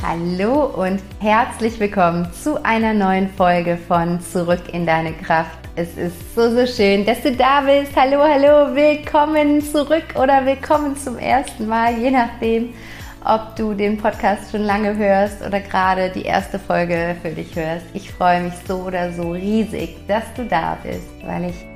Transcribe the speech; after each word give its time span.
Hallo 0.00 0.66
und 0.66 1.02
herzlich 1.18 1.80
willkommen 1.80 2.32
zu 2.32 2.62
einer 2.64 2.94
neuen 2.94 3.28
Folge 3.30 3.76
von 3.76 4.20
Zurück 4.20 4.72
in 4.72 4.86
deine 4.86 5.12
Kraft. 5.12 5.58
Es 5.74 5.96
ist 5.98 6.36
so, 6.36 6.50
so 6.50 6.66
schön, 6.66 7.04
dass 7.04 7.20
du 7.22 7.32
da 7.32 7.62
bist. 7.62 7.96
Hallo, 7.96 8.22
hallo, 8.22 8.76
willkommen 8.76 9.60
zurück 9.60 10.04
oder 10.14 10.46
willkommen 10.46 10.96
zum 10.96 11.18
ersten 11.18 11.66
Mal, 11.66 11.98
je 11.98 12.12
nachdem, 12.12 12.74
ob 13.24 13.56
du 13.56 13.74
den 13.74 13.98
Podcast 13.98 14.52
schon 14.52 14.62
lange 14.62 14.96
hörst 14.96 15.42
oder 15.44 15.60
gerade 15.60 16.10
die 16.10 16.22
erste 16.22 16.60
Folge 16.60 17.16
für 17.20 17.30
dich 17.30 17.56
hörst. 17.56 17.86
Ich 17.92 18.12
freue 18.12 18.44
mich 18.44 18.54
so 18.68 18.82
oder 18.82 19.12
so 19.12 19.32
riesig, 19.32 19.96
dass 20.06 20.32
du 20.36 20.44
da 20.44 20.78
bist, 20.80 21.08
weil 21.26 21.50
ich 21.50 21.66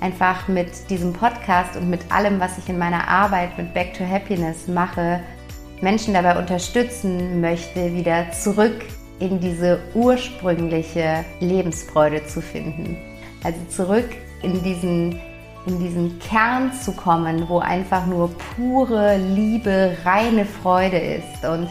einfach 0.00 0.48
mit 0.48 0.88
diesem 0.88 1.12
Podcast 1.12 1.76
und 1.76 1.90
mit 1.90 2.00
allem, 2.10 2.40
was 2.40 2.56
ich 2.56 2.68
in 2.70 2.78
meiner 2.78 3.06
Arbeit 3.06 3.56
mit 3.58 3.74
Back 3.74 3.92
to 3.94 4.04
Happiness 4.04 4.66
mache, 4.66 5.20
Menschen 5.80 6.14
dabei 6.14 6.38
unterstützen 6.38 7.40
möchte, 7.40 7.94
wieder 7.94 8.30
zurück 8.32 8.84
in 9.18 9.40
diese 9.40 9.78
ursprüngliche 9.94 11.24
Lebensfreude 11.40 12.26
zu 12.26 12.40
finden. 12.40 12.96
Also 13.42 13.58
zurück 13.68 14.08
in 14.42 14.62
diesen, 14.62 15.20
in 15.66 15.78
diesen 15.78 16.18
Kern 16.18 16.72
zu 16.72 16.92
kommen, 16.92 17.48
wo 17.48 17.58
einfach 17.58 18.06
nur 18.06 18.30
pure 18.56 19.16
Liebe, 19.16 19.96
reine 20.04 20.44
Freude 20.44 20.98
ist 20.98 21.44
und 21.44 21.68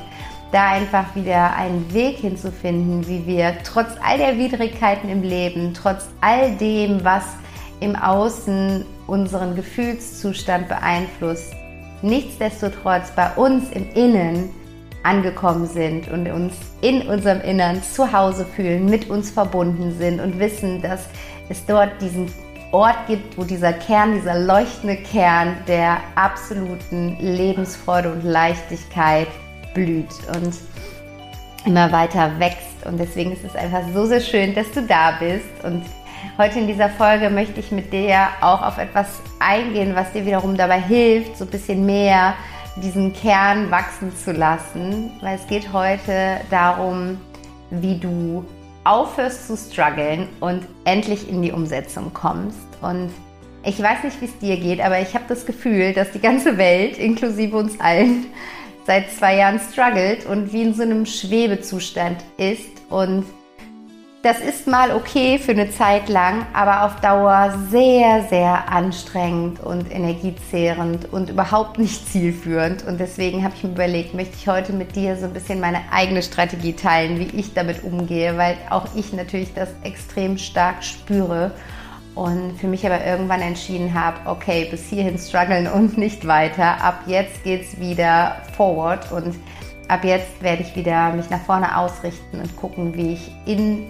da 0.51 0.69
einfach 0.69 1.15
wieder 1.15 1.55
einen 1.55 1.93
Weg 1.93 2.17
hinzufinden, 2.17 3.07
wie 3.07 3.25
wir 3.25 3.57
trotz 3.63 3.89
all 4.03 4.17
der 4.17 4.37
Widrigkeiten 4.37 5.09
im 5.09 5.21
Leben, 5.21 5.73
trotz 5.73 6.07
all 6.21 6.55
dem, 6.57 7.03
was 7.03 7.23
im 7.79 7.95
Außen 7.95 8.85
unseren 9.07 9.55
Gefühlszustand 9.55 10.69
beeinflusst, 10.69 11.53
nichtsdestotrotz 12.05 13.11
bei 13.15 13.31
uns 13.31 13.71
im 13.71 13.91
Innen 13.93 14.49
angekommen 15.03 15.67
sind 15.67 16.07
und 16.09 16.27
uns 16.31 16.53
in 16.81 17.07
unserem 17.07 17.41
Innern 17.41 17.81
zu 17.83 18.11
Hause 18.11 18.45
fühlen, 18.45 18.85
mit 18.85 19.09
uns 19.09 19.29
verbunden 19.29 19.95
sind 19.97 20.19
und 20.19 20.39
wissen, 20.39 20.81
dass 20.81 21.07
es 21.49 21.65
dort 21.65 22.01
diesen 22.01 22.31
Ort 22.71 23.07
gibt, 23.07 23.37
wo 23.37 23.43
dieser 23.43 23.73
Kern, 23.73 24.13
dieser 24.13 24.39
leuchtende 24.39 24.97
Kern 24.97 25.57
der 25.67 25.99
absoluten 26.15 27.17
Lebensfreude 27.19 28.11
und 28.11 28.23
Leichtigkeit 28.23 29.27
blüht 29.73 30.09
und 30.35 30.55
immer 31.65 31.91
weiter 31.91 32.31
wächst. 32.39 32.85
Und 32.85 32.97
deswegen 32.99 33.31
ist 33.31 33.43
es 33.43 33.55
einfach 33.55 33.83
so, 33.93 34.05
so 34.05 34.19
schön, 34.19 34.55
dass 34.55 34.71
du 34.71 34.81
da 34.81 35.11
bist 35.19 35.63
und 35.63 35.83
Heute 36.37 36.59
in 36.59 36.67
dieser 36.67 36.89
Folge 36.89 37.29
möchte 37.29 37.59
ich 37.59 37.71
mit 37.71 37.93
dir 37.93 38.27
auch 38.41 38.61
auf 38.61 38.77
etwas 38.77 39.21
eingehen, 39.39 39.95
was 39.95 40.11
dir 40.11 40.25
wiederum 40.25 40.57
dabei 40.57 40.81
hilft, 40.81 41.37
so 41.37 41.45
ein 41.45 41.51
bisschen 41.51 41.85
mehr 41.85 42.33
diesen 42.77 43.13
Kern 43.13 43.71
wachsen 43.71 44.15
zu 44.15 44.33
lassen, 44.33 45.11
weil 45.21 45.35
es 45.35 45.47
geht 45.47 45.71
heute 45.71 46.41
darum, 46.49 47.17
wie 47.69 47.97
du 47.97 48.45
aufhörst 48.83 49.47
zu 49.47 49.57
strugglen 49.57 50.27
und 50.41 50.65
endlich 50.83 51.29
in 51.29 51.41
die 51.41 51.51
Umsetzung 51.51 52.13
kommst. 52.13 52.67
Und 52.81 53.11
ich 53.63 53.81
weiß 53.81 54.03
nicht, 54.03 54.21
wie 54.21 54.25
es 54.25 54.37
dir 54.39 54.57
geht, 54.57 54.81
aber 54.81 54.99
ich 54.99 55.13
habe 55.15 55.25
das 55.27 55.45
Gefühl, 55.45 55.93
dass 55.93 56.11
die 56.11 56.19
ganze 56.19 56.57
Welt, 56.57 56.97
inklusive 56.97 57.57
uns 57.57 57.79
allen, 57.79 58.27
seit 58.85 59.11
zwei 59.11 59.37
Jahren 59.37 59.59
struggelt 59.59 60.25
und 60.25 60.53
wie 60.53 60.61
in 60.61 60.73
so 60.73 60.83
einem 60.83 61.05
Schwebezustand 61.05 62.17
ist 62.37 62.69
und 62.89 63.25
das 64.25 64.39
ist 64.39 64.65
mal 64.65 64.89
okay 64.89 65.37
für 65.37 65.51
eine 65.51 65.69
Zeit 65.69 66.09
lang, 66.09 66.47
aber 66.51 66.83
auf 66.83 66.99
Dauer 66.99 67.53
sehr, 67.69 68.23
sehr 68.27 68.71
anstrengend 68.71 69.59
und 69.59 69.93
energiezehrend 69.93 71.13
und 71.13 71.29
überhaupt 71.29 71.77
nicht 71.77 72.09
zielführend. 72.09 72.83
Und 72.87 72.99
deswegen 72.99 73.43
habe 73.43 73.53
ich 73.55 73.63
mir 73.63 73.69
überlegt, 73.69 74.15
möchte 74.15 74.35
ich 74.35 74.47
heute 74.47 74.73
mit 74.73 74.95
dir 74.95 75.15
so 75.15 75.25
ein 75.25 75.33
bisschen 75.33 75.59
meine 75.59 75.81
eigene 75.91 76.23
Strategie 76.23 76.73
teilen, 76.73 77.19
wie 77.19 77.39
ich 77.39 77.53
damit 77.53 77.83
umgehe, 77.83 78.35
weil 78.35 78.57
auch 78.71 78.87
ich 78.95 79.13
natürlich 79.13 79.53
das 79.53 79.69
extrem 79.83 80.39
stark 80.39 80.83
spüre 80.83 81.51
und 82.15 82.57
für 82.57 82.67
mich 82.67 82.83
aber 82.83 83.05
irgendwann 83.05 83.41
entschieden 83.41 83.93
habe, 83.93 84.17
okay, 84.27 84.67
bis 84.71 84.89
hierhin 84.89 85.19
strugglen 85.19 85.67
und 85.67 85.99
nicht 85.99 86.25
weiter. 86.25 86.83
Ab 86.83 87.03
jetzt 87.05 87.43
geht 87.43 87.61
es 87.61 87.79
wieder 87.79 88.37
forward 88.57 89.11
und 89.11 89.35
ab 89.87 90.03
jetzt 90.03 90.41
werde 90.41 90.63
ich 90.63 90.75
wieder 90.75 91.11
mich 91.13 91.29
nach 91.29 91.41
vorne 91.41 91.77
ausrichten 91.77 92.39
und 92.39 92.55
gucken, 92.57 92.95
wie 92.95 93.13
ich 93.13 93.31
in 93.45 93.85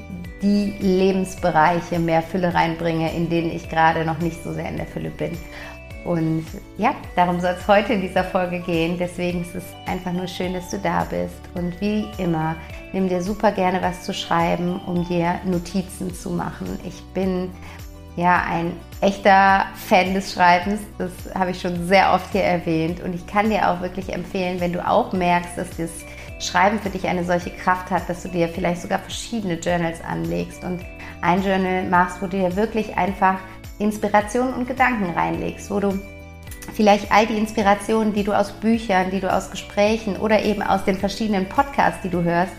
die 0.46 0.76
Lebensbereiche 0.80 1.98
mehr 1.98 2.22
Fülle 2.22 2.54
reinbringe, 2.54 3.12
in 3.14 3.30
denen 3.30 3.50
ich 3.52 3.68
gerade 3.68 4.06
noch 4.06 4.20
nicht 4.20 4.44
so 4.44 4.54
sehr 4.54 4.70
in 4.70 4.78
der 4.78 4.86
Fülle 4.86 5.10
bin. 5.10 5.36
Und 6.04 6.46
ja, 6.78 6.94
darum 7.16 7.40
soll 7.40 7.56
es 7.60 7.68
heute 7.68 7.94
in 7.94 8.02
dieser 8.02 8.24
Folge 8.24 8.60
gehen. 8.60 8.98
Deswegen 9.00 9.42
ist 9.42 9.56
es 9.56 9.64
einfach 9.88 10.14
nur 10.14 10.28
schön, 10.28 10.54
dass 10.54 10.70
du 10.70 10.78
da 10.78 11.04
bist. 11.06 11.42
Und 11.56 11.82
wie 11.82 12.06
immer, 12.20 12.56
nimm 12.94 13.10
dir 13.10 13.24
super 13.24 13.52
gerne 13.52 13.82
was 13.82 14.04
zu 14.04 14.14
schreiben, 14.14 14.80
um 14.86 15.08
dir 15.08 15.40
Notizen 15.46 16.14
zu 16.14 16.30
machen. 16.30 16.80
Ich 16.86 17.02
bin 17.16 17.50
ja 18.18 18.44
ein 18.48 18.74
echter 19.02 19.66
Fan 19.88 20.14
des 20.14 20.32
Schreibens. 20.32 20.80
Das 21.00 21.12
habe 21.34 21.52
ich 21.52 21.60
schon 21.60 21.88
sehr 21.88 22.14
oft 22.14 22.32
hier 22.34 22.44
erwähnt. 22.44 23.02
Und 23.02 23.16
ich 23.16 23.26
kann 23.26 23.50
dir 23.50 23.72
auch 23.72 23.82
wirklich 23.82 24.14
empfehlen, 24.14 24.60
wenn 24.60 24.74
du 24.74 24.88
auch 24.88 25.12
merkst, 25.12 25.58
dass 25.58 25.76
das 25.76 25.90
Schreiben 26.40 26.80
für 26.80 26.90
dich 26.90 27.08
eine 27.08 27.24
solche 27.24 27.50
Kraft 27.50 27.90
hat, 27.92 28.10
dass 28.10 28.24
du 28.24 28.30
dir 28.30 28.50
vielleicht 28.50 28.82
sogar 28.82 29.00
verschiedene 29.00 29.56
Journals 29.56 30.04
anlegst 30.04 30.64
und 30.64 30.82
ein 31.22 31.44
Journal 31.44 31.84
machst, 31.84 32.22
wo 32.22 32.28
du 32.28 32.38
dir 32.38 32.56
wirklich 32.56 32.98
einfach 32.98 33.40
Inspirationen 33.80 34.54
und 34.54 34.68
Gedanken 34.68 35.12
reinlegst, 35.12 35.72
wo 35.72 35.80
du 35.80 36.00
vielleicht 36.74 37.12
all 37.12 37.26
die 37.26 37.38
Inspirationen, 37.38 38.14
die 38.14 38.24
du 38.24 38.34
aus 38.34 38.52
Büchern, 38.52 39.12
die 39.12 39.22
du 39.22 39.32
aus 39.32 39.50
Gesprächen 39.50 40.18
oder 40.18 40.44
eben 40.44 40.62
aus 40.62 40.84
den 40.84 40.98
verschiedenen 40.98 41.48
Podcasts, 41.48 42.02
die 42.04 42.10
du 42.10 42.24
hörst, 42.24 42.54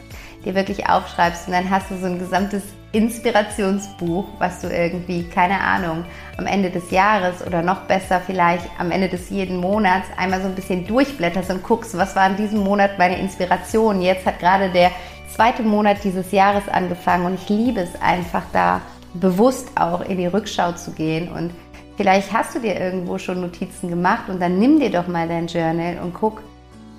dir 0.44 0.54
wirklich 0.54 0.88
aufschreibst 0.88 1.46
und 1.46 1.52
dann 1.52 1.70
hast 1.70 1.90
du 1.90 1.98
so 1.98 2.06
ein 2.06 2.18
gesamtes 2.18 2.62
Inspirationsbuch, 2.92 4.24
was 4.38 4.60
du 4.60 4.68
irgendwie, 4.68 5.24
keine 5.24 5.60
Ahnung, 5.60 6.04
am 6.38 6.46
Ende 6.46 6.70
des 6.70 6.90
Jahres 6.90 7.46
oder 7.46 7.62
noch 7.62 7.82
besser 7.82 8.20
vielleicht 8.24 8.68
am 8.78 8.90
Ende 8.90 9.08
des 9.08 9.28
jeden 9.30 9.58
Monats 9.58 10.08
einmal 10.16 10.40
so 10.40 10.48
ein 10.48 10.54
bisschen 10.54 10.86
durchblätterst 10.86 11.50
und 11.50 11.62
guckst, 11.62 11.96
was 11.98 12.16
war 12.16 12.28
in 12.28 12.36
diesem 12.36 12.60
Monat 12.60 12.98
meine 12.98 13.18
Inspiration. 13.18 14.00
Jetzt 14.00 14.24
hat 14.24 14.38
gerade 14.38 14.70
der 14.70 14.90
zweite 15.28 15.62
Monat 15.62 15.98
dieses 16.04 16.32
Jahres 16.32 16.68
angefangen 16.68 17.26
und 17.26 17.34
ich 17.34 17.48
liebe 17.48 17.80
es 17.80 18.00
einfach 18.00 18.44
da 18.52 18.80
bewusst 19.14 19.68
auch 19.74 20.02
in 20.02 20.18
die 20.18 20.26
Rückschau 20.26 20.72
zu 20.72 20.92
gehen 20.92 21.28
und 21.28 21.50
vielleicht 21.96 22.32
hast 22.32 22.54
du 22.54 22.60
dir 22.60 22.78
irgendwo 22.78 23.18
schon 23.18 23.40
Notizen 23.40 23.88
gemacht 23.88 24.28
und 24.28 24.40
dann 24.40 24.58
nimm 24.58 24.78
dir 24.78 24.90
doch 24.90 25.06
mal 25.06 25.26
dein 25.28 25.46
Journal 25.46 25.98
und 26.02 26.14
guck, 26.14 26.42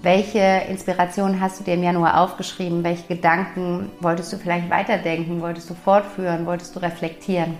welche 0.03 0.63
Inspiration 0.69 1.41
hast 1.41 1.59
du 1.59 1.63
dir 1.63 1.73
im 1.73 1.83
Januar 1.83 2.21
aufgeschrieben? 2.21 2.83
Welche 2.83 3.07
Gedanken 3.07 3.91
wolltest 3.99 4.31
du 4.31 4.37
vielleicht 4.37 4.69
weiterdenken? 4.69 5.41
Wolltest 5.41 5.69
du 5.69 5.73
fortführen? 5.73 6.45
Wolltest 6.45 6.75
du 6.75 6.79
reflektieren? 6.79 7.57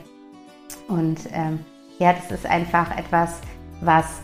Und 0.88 1.20
ähm, 1.34 1.59
ja, 2.00 2.14
das 2.14 2.31
ist 2.31 2.46
einfach 2.46 2.96
etwas, 2.97 3.42
was 3.81 4.22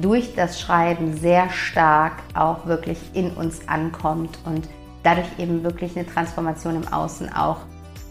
durch 0.00 0.34
das 0.34 0.60
Schreiben 0.60 1.16
sehr 1.16 1.48
stark 1.50 2.14
auch 2.34 2.66
wirklich 2.66 2.98
in 3.14 3.30
uns 3.32 3.66
ankommt 3.68 4.38
und 4.44 4.68
dadurch 5.02 5.28
eben 5.38 5.62
wirklich 5.62 5.96
eine 5.96 6.06
Transformation 6.06 6.76
im 6.76 6.88
Außen 6.88 7.32
auch 7.32 7.58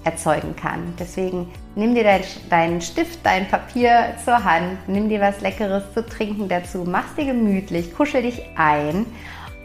erzeugen 0.07 0.55
kann. 0.55 0.93
Deswegen 0.97 1.51
nimm 1.75 1.93
dir 1.93 2.03
deinen 2.03 2.23
dein 2.49 2.81
Stift, 2.81 3.19
dein 3.23 3.47
Papier 3.47 4.13
zur 4.23 4.41
Hand, 4.43 4.77
nimm 4.87 5.09
dir 5.09 5.19
was 5.19 5.41
Leckeres 5.41 5.83
zu 5.93 6.05
trinken 6.05 6.47
dazu, 6.47 6.85
mach's 6.87 7.15
dir 7.15 7.25
gemütlich, 7.25 7.93
kuschel 7.93 8.21
dich 8.21 8.41
ein 8.55 9.05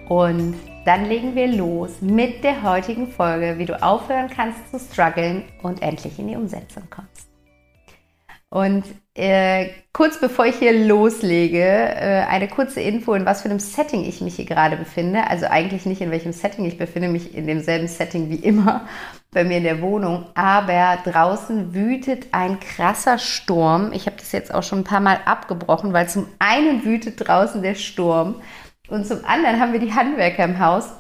und 0.09 0.55
dann 0.85 1.05
legen 1.05 1.37
wir 1.37 1.47
los 1.47 2.01
mit 2.01 2.43
der 2.43 2.65
heutigen 2.65 3.07
Folge, 3.07 3.57
wie 3.59 3.67
du 3.67 3.81
aufhören 3.81 4.29
kannst 4.29 4.59
zu 4.71 4.81
strugglen 4.81 5.45
und 5.63 5.81
endlich 5.81 6.19
in 6.19 6.27
die 6.27 6.35
Umsetzung 6.35 6.83
kommst. 6.91 7.12
Und 8.53 8.85
äh, 9.15 9.71
kurz 9.95 10.21
bevor 10.21 10.45
ich 10.45 10.57
hier 10.57 10.75
loslege, 10.75 11.63
äh, 11.63 12.27
eine 12.29 12.49
kurze 12.49 12.83
Info, 12.83 13.15
in 13.15 13.25
was 13.25 13.41
für 13.41 13.49
einem 13.49 13.61
Setting 13.61 14.05
ich 14.05 14.21
mich 14.21 14.37
hier 14.37 14.45
gerade 14.45 14.77
befinde. 14.77 15.27
Also 15.27 15.47
eigentlich 15.47 15.87
nicht 15.87 16.03
in 16.03 16.11
welchem 16.11 16.35
Setting, 16.35 16.67
ich 16.67 16.77
befinde 16.77 17.09
mich 17.09 17.35
in 17.35 17.47
demselben 17.47 17.89
Setting 17.89 18.29
wie 18.29 18.37
immer 18.37 18.87
bei 19.31 19.45
mir 19.45 19.57
in 19.57 19.65
der 19.65 19.81
Wohnung, 19.81 20.27
aber 20.35 20.99
draußen 21.03 21.73
wütet 21.73 22.27
ein 22.33 22.61
krasser 22.61 23.17
Sturm. 23.17 23.91
Ich 23.95 24.05
habe 24.05 24.17
das 24.19 24.33
jetzt 24.33 24.53
auch 24.53 24.63
schon 24.63 24.81
ein 24.81 24.85
paar 24.85 25.01
Mal 25.01 25.21
abgebrochen, 25.25 25.95
weil 25.95 26.11
zum 26.11 26.27
einen 26.39 26.85
wütet 26.85 27.27
draußen 27.27 27.63
der 27.63 27.75
Sturm 27.75 28.35
und 28.91 29.07
zum 29.07 29.25
anderen 29.25 29.61
haben 29.61 29.73
wir 29.73 29.81
die 29.81 29.95
Handwerker 29.95 30.45
im 30.45 30.59
Haus, 30.59 30.91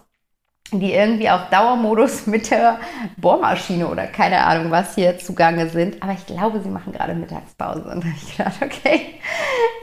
die 0.80 0.92
irgendwie 0.92 1.30
auf 1.30 1.50
Dauermodus 1.50 2.26
mit 2.26 2.50
der 2.50 2.78
Bohrmaschine 3.16 3.88
oder 3.88 4.06
keine 4.06 4.44
Ahnung 4.44 4.70
was 4.70 4.94
hier 4.94 5.18
zugange 5.18 5.68
sind. 5.68 6.02
Aber 6.02 6.12
ich 6.12 6.26
glaube, 6.26 6.60
sie 6.60 6.68
machen 6.68 6.92
gerade 6.92 7.14
Mittagspause. 7.14 7.84
Und 7.84 8.04
habe 8.04 8.14
ich 8.16 8.36
gedacht, 8.36 8.62
okay, 8.62 9.14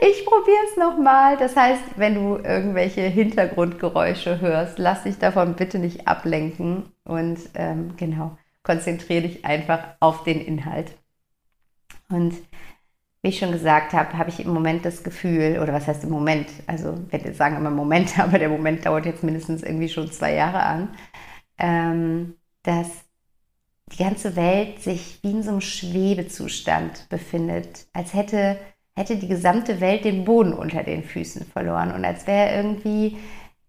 ich 0.00 0.24
probiere 0.24 0.64
es 0.70 0.76
nochmal. 0.76 1.36
Das 1.36 1.56
heißt, 1.56 1.82
wenn 1.96 2.14
du 2.14 2.36
irgendwelche 2.36 3.02
Hintergrundgeräusche 3.02 4.40
hörst, 4.40 4.78
lass 4.78 5.04
dich 5.04 5.18
davon 5.18 5.54
bitte 5.54 5.78
nicht 5.78 6.08
ablenken. 6.08 6.92
Und 7.04 7.38
ähm, 7.54 7.94
genau, 7.96 8.36
konzentriere 8.62 9.22
dich 9.22 9.44
einfach 9.44 9.80
auf 10.00 10.24
den 10.24 10.40
Inhalt. 10.40 10.92
Und 12.08 12.34
wie 13.22 13.28
ich 13.30 13.38
schon 13.38 13.52
gesagt 13.52 13.92
habe, 13.92 14.16
habe 14.18 14.30
ich 14.30 14.40
im 14.40 14.52
Moment 14.52 14.84
das 14.84 15.02
Gefühl, 15.02 15.58
oder 15.62 15.72
was 15.74 15.86
heißt 15.86 16.04
im 16.04 16.10
Moment? 16.10 16.48
Also, 16.66 16.98
jetzt 17.12 17.36
sagen 17.38 17.56
immer 17.56 17.70
Moment, 17.70 18.18
aber 18.20 18.38
der 18.38 18.48
Moment 18.48 18.86
dauert 18.86 19.06
jetzt 19.06 19.22
mindestens 19.24 19.62
irgendwie 19.62 19.88
schon 19.88 20.10
zwei 20.10 20.34
Jahre 20.34 20.62
an. 20.62 20.88
ähm, 21.58 22.36
dass 22.64 22.88
die 23.92 24.02
ganze 24.02 24.36
Welt 24.36 24.82
sich 24.82 25.18
wie 25.22 25.30
in 25.32 25.42
so 25.42 25.50
einem 25.50 25.60
Schwebezustand 25.60 27.08
befindet, 27.08 27.86
als 27.92 28.14
hätte, 28.14 28.58
hätte 28.96 29.16
die 29.16 29.28
gesamte 29.28 29.80
Welt 29.80 30.04
den 30.04 30.24
Boden 30.24 30.52
unter 30.52 30.82
den 30.84 31.02
Füßen 31.04 31.44
verloren 31.46 31.92
und 31.92 32.04
als 32.04 32.26
wäre 32.26 32.54
irgendwie 32.56 33.18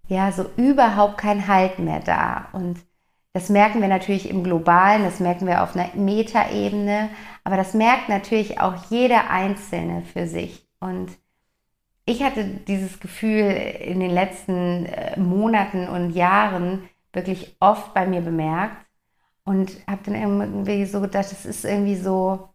ja 0.08 0.32
so 0.32 0.46
überhaupt 0.58 1.18
kein 1.18 1.48
Halt 1.48 1.80
mehr 1.80 2.02
da. 2.02 2.50
Und 2.54 2.80
das 3.34 3.50
merken 3.50 3.82
wir 3.82 3.88
natürlich 3.88 4.30
im 4.30 4.44
Globalen, 4.44 5.04
das 5.04 5.20
merken 5.20 5.48
wir 5.48 5.64
auf 5.64 5.76
einer 5.76 5.90
Metaebene, 5.96 7.10
aber 7.44 7.58
das 7.58 7.74
merkt 7.74 8.10
natürlich 8.10 8.60
auch 8.60 8.76
jeder 8.90 9.30
Einzelne 9.30 10.02
für 10.02 10.28
sich. 10.28 10.68
Und 10.80 11.12
ich 12.06 12.24
hatte 12.24 12.44
dieses 12.44 13.00
Gefühl 13.00 13.52
in 13.80 14.00
den 14.00 14.12
letzten 14.12 14.86
äh, 14.86 15.20
Monaten 15.20 15.88
und 15.88 16.12
Jahren 16.12 16.90
wirklich 17.14 17.56
oft 17.60 17.94
bei 17.94 18.06
mir 18.06 18.22
bemerkt 18.22 18.86
und 19.44 19.72
habe 19.88 20.02
dann 20.06 20.16
irgendwie 20.16 20.86
so 20.86 21.02
gedacht, 21.02 21.32
das 21.32 21.46
ist 21.46 21.66
irgendwie 21.66 21.96
so, 21.96 22.50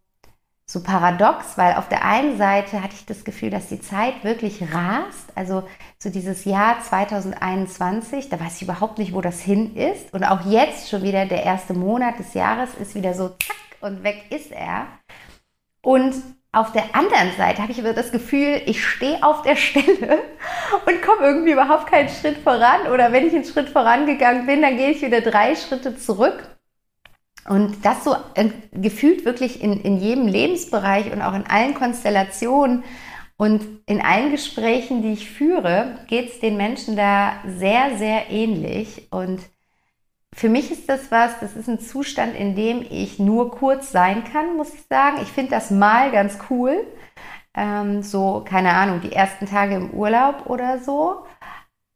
so 0.69 0.83
paradox, 0.83 1.57
weil 1.57 1.77
auf 1.77 1.89
der 1.89 2.05
einen 2.05 2.37
Seite 2.37 2.83
hatte 2.83 2.95
ich 2.95 3.07
das 3.07 3.25
Gefühl, 3.25 3.51
dass 3.51 3.69
die 3.69 3.81
Zeit 3.81 4.25
wirklich 4.25 4.61
rast. 4.75 5.31
Also 5.37 5.63
so 5.99 6.11
dieses 6.11 6.45
Jahr 6.45 6.83
2021, 6.83 8.29
da 8.29 8.41
weiß 8.41 8.57
ich 8.57 8.63
überhaupt 8.63 8.99
nicht, 8.99 9.15
wo 9.15 9.21
das 9.21 9.41
hin 9.41 9.77
ist. 9.77 10.13
Und 10.13 10.25
auch 10.25 10.45
jetzt 10.45 10.91
schon 10.91 11.03
wieder 11.03 11.25
der 11.27 11.45
erste 11.45 11.73
Monat 11.73 12.19
des 12.19 12.35
Jahres 12.35 12.75
ist 12.75 12.97
wieder 12.97 13.15
so 13.15 13.29
zack 13.29 13.57
und 13.81 14.03
weg 14.03 14.25
ist 14.31 14.51
er. 14.51 14.87
Und 15.83 16.15
auf 16.51 16.73
der 16.73 16.97
anderen 16.97 17.31
Seite 17.37 17.63
habe 17.63 17.71
ich 17.71 17.79
aber 17.79 17.93
das 17.93 18.11
Gefühl, 18.11 18.61
ich 18.67 18.85
stehe 18.85 19.23
auf 19.23 19.43
der 19.43 19.55
Stelle 19.57 20.19
und 20.85 21.03
komme 21.03 21.29
irgendwie 21.29 21.53
überhaupt 21.53 21.87
keinen 21.87 22.09
Schritt 22.09 22.39
voran. 22.39 22.89
Oder 22.93 23.13
wenn 23.13 23.29
ich 23.29 23.35
einen 23.35 23.45
Schritt 23.45 23.69
vorangegangen 23.69 24.47
bin, 24.47 24.63
dann 24.63 24.77
gehe 24.77 24.91
ich 24.91 25.01
wieder 25.01 25.21
drei 25.21 25.55
Schritte 25.55 25.97
zurück. 25.97 26.56
Und 27.48 27.84
das 27.84 28.04
so 28.04 28.16
äh, 28.34 28.50
gefühlt 28.72 29.25
wirklich 29.25 29.62
in, 29.62 29.81
in 29.81 29.98
jedem 29.98 30.26
Lebensbereich 30.26 31.12
und 31.12 31.22
auch 31.22 31.34
in 31.34 31.46
allen 31.46 31.75
Konstellationen 31.75 32.84
und 33.37 33.82
in 33.87 34.00
allen 34.00 34.31
Gesprächen, 34.31 35.02
die 35.02 35.12
ich 35.12 35.28
führe, 35.28 35.98
geht 36.08 36.31
es 36.31 36.40
den 36.40 36.56
Menschen 36.56 36.96
da 36.96 37.34
sehr, 37.46 37.98
sehr 37.98 38.31
ähnlich. 38.31 39.08
Und 39.10 39.40
für 40.34 40.48
mich 40.48 40.70
ist 40.70 40.88
das 40.88 41.10
was, 41.10 41.38
das 41.40 41.54
ist 41.54 41.69
ein 41.69 41.78
Zustand, 41.78 42.34
in 42.34 42.56
dem 42.56 42.84
ich 42.88 43.19
nur 43.19 43.50
kurz 43.50 43.93
sein 43.93 44.25
kann, 44.25 44.56
muss 44.56 44.75
ich 44.75 44.82
sagen. 44.88 45.19
Ich 45.22 45.28
finde 45.28 45.50
das 45.50 45.70
mal 45.70 46.10
ganz 46.12 46.38
cool. 46.50 46.87
Ähm, 47.54 48.02
so, 48.02 48.44
keine 48.46 48.72
Ahnung, 48.72 49.00
die 49.02 49.12
ersten 49.12 49.46
Tage 49.46 49.76
im 49.76 49.90
Urlaub 49.90 50.46
oder 50.46 50.78
so. 50.78 51.26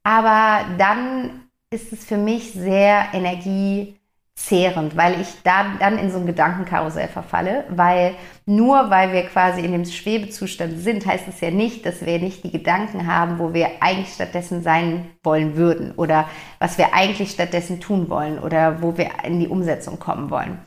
Aber 0.02 0.64
dann 0.79 1.50
ist 1.70 1.93
es 1.93 2.05
für 2.05 2.17
mich 2.17 2.52
sehr 2.52 3.08
energie 3.12 4.00
zehrend, 4.47 4.97
weil 4.97 5.21
ich 5.21 5.29
da 5.45 5.67
dann 5.79 5.99
in 5.99 6.11
so 6.11 6.19
ein 6.19 6.27
Gedankenkarussell 6.27 7.09
verfalle, 7.09 7.65
weil 7.69 8.15
nur 8.47 8.91
weil 8.91 9.13
wir 9.13 9.23
quasi 9.25 9.61
in 9.61 9.73
dem 9.73 9.85
Schwebezustand 9.85 10.79
sind, 10.79 11.07
heißt 11.07 11.29
es 11.29 11.41
ja 11.41 11.51
nicht, 11.51 11.85
dass 11.85 12.05
wir 12.05 12.19
nicht 12.19 12.43
die 12.45 12.51
Gedanken 12.51 13.07
haben, 13.07 13.39
wo 13.39 13.53
wir 13.53 13.69
eigentlich 13.81 14.13
stattdessen 14.13 14.63
sein 14.63 15.11
wollen 15.23 15.57
würden 15.57 15.93
oder 15.93 16.27
was 16.59 16.79
wir 16.79 16.95
eigentlich 16.95 17.31
stattdessen 17.31 17.81
tun 17.81 18.09
wollen 18.09 18.39
oder 18.39 18.83
wo 18.83 18.97
wir 18.97 19.11
in 19.25 19.41
die 19.41 19.49
Umsetzung 19.49 19.99
kommen 19.99 20.31
wollen. 20.31 20.59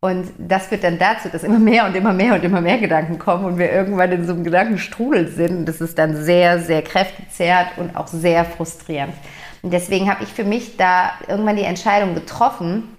Und 0.00 0.32
das 0.38 0.66
führt 0.66 0.82
dann 0.82 0.98
dazu, 0.98 1.28
dass 1.28 1.44
immer 1.44 1.58
mehr 1.58 1.86
und 1.86 1.94
immer 1.94 2.12
mehr 2.12 2.34
und 2.34 2.42
immer 2.42 2.62
mehr 2.62 2.78
Gedanken 2.78 3.18
kommen 3.18 3.44
und 3.44 3.58
wir 3.58 3.70
irgendwann 3.70 4.10
in 4.10 4.26
so 4.26 4.32
einem 4.32 4.44
Gedankenstrudel 4.44 5.28
sind. 5.28 5.66
Das 5.66 5.80
ist 5.80 5.98
dann 5.98 6.16
sehr, 6.16 6.58
sehr 6.58 6.82
kräftezerrt 6.82 7.76
und 7.76 7.94
auch 7.96 8.06
sehr 8.06 8.44
frustrierend. 8.44 9.14
Und 9.62 9.72
deswegen 9.72 10.10
habe 10.10 10.24
ich 10.24 10.30
für 10.30 10.44
mich 10.44 10.78
da 10.78 11.12
irgendwann 11.28 11.56
die 11.56 11.64
Entscheidung 11.64 12.14
getroffen, 12.14 12.96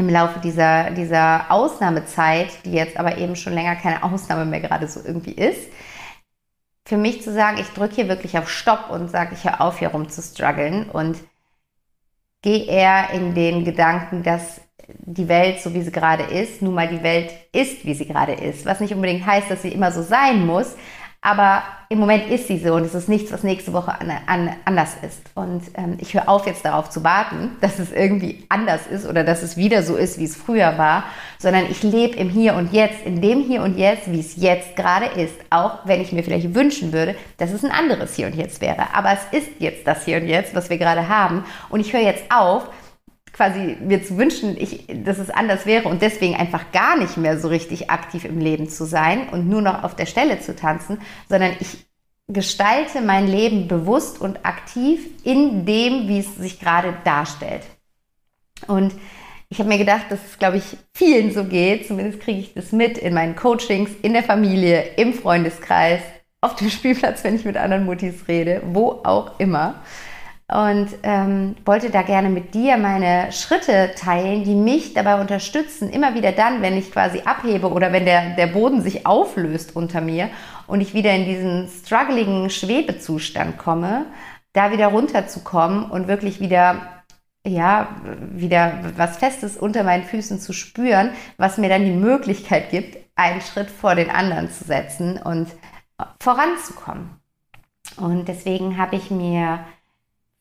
im 0.00 0.08
Laufe 0.08 0.40
dieser, 0.40 0.90
dieser 0.90 1.50
Ausnahmezeit, 1.50 2.64
die 2.64 2.72
jetzt 2.72 2.96
aber 2.96 3.18
eben 3.18 3.36
schon 3.36 3.52
länger 3.52 3.76
keine 3.76 4.02
Ausnahme 4.02 4.44
mehr 4.44 4.60
gerade 4.60 4.88
so 4.88 5.00
irgendwie 5.04 5.32
ist, 5.32 5.68
für 6.84 6.96
mich 6.96 7.22
zu 7.22 7.32
sagen, 7.32 7.58
ich 7.60 7.68
drücke 7.68 7.94
hier 7.94 8.08
wirklich 8.08 8.36
auf 8.36 8.50
Stopp 8.50 8.90
und 8.90 9.08
sage, 9.08 9.34
ich 9.34 9.44
höre 9.44 9.60
auf, 9.60 9.78
hier 9.78 9.88
rum 9.88 10.08
zu 10.08 10.22
strugglen 10.22 10.90
und 10.90 11.18
gehe 12.42 12.64
eher 12.64 13.10
in 13.10 13.34
den 13.34 13.64
Gedanken, 13.64 14.22
dass 14.22 14.60
die 14.88 15.28
Welt, 15.28 15.60
so 15.60 15.72
wie 15.72 15.82
sie 15.82 15.92
gerade 15.92 16.24
ist, 16.24 16.62
nun 16.62 16.74
mal 16.74 16.88
die 16.88 17.02
Welt 17.02 17.32
ist, 17.52 17.84
wie 17.84 17.94
sie 17.94 18.06
gerade 18.06 18.32
ist. 18.32 18.66
Was 18.66 18.80
nicht 18.80 18.94
unbedingt 18.94 19.24
heißt, 19.24 19.50
dass 19.50 19.62
sie 19.62 19.72
immer 19.72 19.92
so 19.92 20.02
sein 20.02 20.44
muss, 20.46 20.74
aber 21.22 21.62
im 21.90 21.98
Moment 21.98 22.30
ist 22.30 22.46
sie 22.46 22.58
so 22.58 22.74
und 22.74 22.84
es 22.84 22.94
ist 22.94 23.08
nichts, 23.08 23.30
was 23.30 23.42
nächste 23.42 23.74
Woche 23.74 23.92
an, 24.00 24.10
an, 24.26 24.56
anders 24.64 24.96
ist. 25.02 25.20
Und 25.34 25.62
ähm, 25.74 25.98
ich 25.98 26.14
höre 26.14 26.28
auf, 26.28 26.46
jetzt 26.46 26.64
darauf 26.64 26.88
zu 26.88 27.04
warten, 27.04 27.56
dass 27.60 27.78
es 27.78 27.92
irgendwie 27.92 28.46
anders 28.48 28.86
ist 28.86 29.06
oder 29.06 29.22
dass 29.22 29.42
es 29.42 29.58
wieder 29.58 29.82
so 29.82 29.96
ist, 29.96 30.18
wie 30.18 30.24
es 30.24 30.34
früher 30.34 30.78
war, 30.78 31.04
sondern 31.38 31.66
ich 31.70 31.82
lebe 31.82 32.16
im 32.16 32.30
Hier 32.30 32.54
und 32.54 32.72
Jetzt, 32.72 33.04
in 33.04 33.20
dem 33.20 33.42
Hier 33.42 33.62
und 33.62 33.76
Jetzt, 33.76 34.10
wie 34.10 34.20
es 34.20 34.36
jetzt 34.36 34.76
gerade 34.76 35.06
ist. 35.06 35.34
Auch 35.50 35.80
wenn 35.84 36.00
ich 36.00 36.12
mir 36.12 36.22
vielleicht 36.22 36.54
wünschen 36.54 36.92
würde, 36.92 37.14
dass 37.36 37.52
es 37.52 37.64
ein 37.64 37.70
anderes 37.70 38.14
Hier 38.14 38.26
und 38.26 38.34
Jetzt 38.34 38.62
wäre. 38.62 38.94
Aber 38.94 39.12
es 39.12 39.38
ist 39.38 39.50
jetzt 39.58 39.86
das 39.86 40.04
Hier 40.06 40.16
und 40.16 40.26
Jetzt, 40.26 40.54
was 40.54 40.70
wir 40.70 40.78
gerade 40.78 41.08
haben. 41.08 41.44
Und 41.68 41.80
ich 41.80 41.92
höre 41.92 42.00
jetzt 42.00 42.24
auf, 42.30 42.68
quasi 43.32 43.76
mir 43.80 44.02
zu 44.02 44.16
wünschen, 44.16 44.56
ich, 44.58 44.86
dass 45.04 45.18
es 45.18 45.30
anders 45.30 45.66
wäre 45.66 45.88
und 45.88 46.02
deswegen 46.02 46.34
einfach 46.34 46.72
gar 46.72 46.96
nicht 46.96 47.16
mehr 47.16 47.38
so 47.38 47.48
richtig 47.48 47.90
aktiv 47.90 48.24
im 48.24 48.38
Leben 48.38 48.68
zu 48.68 48.84
sein 48.84 49.28
und 49.28 49.48
nur 49.48 49.62
noch 49.62 49.84
auf 49.84 49.96
der 49.96 50.06
Stelle 50.06 50.40
zu 50.40 50.54
tanzen, 50.56 50.98
sondern 51.28 51.52
ich 51.60 51.86
gestalte 52.28 53.00
mein 53.00 53.26
Leben 53.26 53.68
bewusst 53.68 54.20
und 54.20 54.44
aktiv 54.44 55.06
in 55.24 55.66
dem, 55.66 56.08
wie 56.08 56.20
es 56.20 56.36
sich 56.36 56.60
gerade 56.60 56.94
darstellt. 57.04 57.62
Und 58.66 58.94
ich 59.48 59.58
habe 59.58 59.68
mir 59.68 59.78
gedacht, 59.78 60.06
dass 60.10 60.20
es, 60.24 60.38
glaube 60.38 60.58
ich, 60.58 60.76
vielen 60.94 61.32
so 61.32 61.44
geht. 61.44 61.88
Zumindest 61.88 62.20
kriege 62.20 62.38
ich 62.38 62.54
das 62.54 62.70
mit 62.70 62.98
in 62.98 63.14
meinen 63.14 63.34
Coachings, 63.34 63.90
in 64.02 64.12
der 64.12 64.22
Familie, 64.22 64.94
im 64.96 65.12
Freundeskreis, 65.12 66.00
auf 66.40 66.54
dem 66.54 66.70
Spielplatz, 66.70 67.24
wenn 67.24 67.34
ich 67.34 67.44
mit 67.44 67.56
anderen 67.56 67.84
Mutis 67.84 68.28
rede, 68.28 68.62
wo 68.64 69.00
auch 69.02 69.38
immer 69.40 69.82
und 70.50 70.88
ähm, 71.04 71.54
wollte 71.64 71.90
da 71.90 72.02
gerne 72.02 72.28
mit 72.28 72.54
dir 72.54 72.76
meine 72.76 73.30
Schritte 73.30 73.92
teilen, 73.96 74.42
die 74.42 74.56
mich 74.56 74.94
dabei 74.94 75.20
unterstützen, 75.20 75.90
immer 75.90 76.14
wieder 76.14 76.32
dann, 76.32 76.60
wenn 76.60 76.76
ich 76.76 76.90
quasi 76.90 77.20
abhebe 77.24 77.70
oder 77.70 77.92
wenn 77.92 78.04
der, 78.04 78.34
der 78.34 78.48
Boden 78.48 78.82
sich 78.82 79.06
auflöst 79.06 79.76
unter 79.76 80.00
mir 80.00 80.28
und 80.66 80.80
ich 80.80 80.92
wieder 80.92 81.14
in 81.14 81.24
diesen 81.24 81.68
struggling 81.68 82.50
Schwebezustand 82.50 83.58
komme, 83.58 84.06
da 84.52 84.72
wieder 84.72 84.88
runterzukommen 84.88 85.84
und 85.88 86.08
wirklich 86.08 86.40
wieder 86.40 86.80
ja, 87.46 87.88
wieder 88.32 88.80
was 88.98 89.16
Festes 89.16 89.56
unter 89.56 89.82
meinen 89.82 90.04
Füßen 90.04 90.40
zu 90.40 90.52
spüren, 90.52 91.12
was 91.38 91.56
mir 91.56 91.70
dann 91.70 91.86
die 91.86 91.92
Möglichkeit 91.92 92.70
gibt, 92.70 92.98
einen 93.14 93.40
Schritt 93.40 93.70
vor 93.70 93.94
den 93.94 94.10
anderen 94.10 94.50
zu 94.50 94.64
setzen 94.64 95.16
und 95.16 95.48
voranzukommen. 96.20 97.18
Und 97.96 98.28
deswegen 98.28 98.76
habe 98.76 98.96
ich 98.96 99.10
mir 99.10 99.60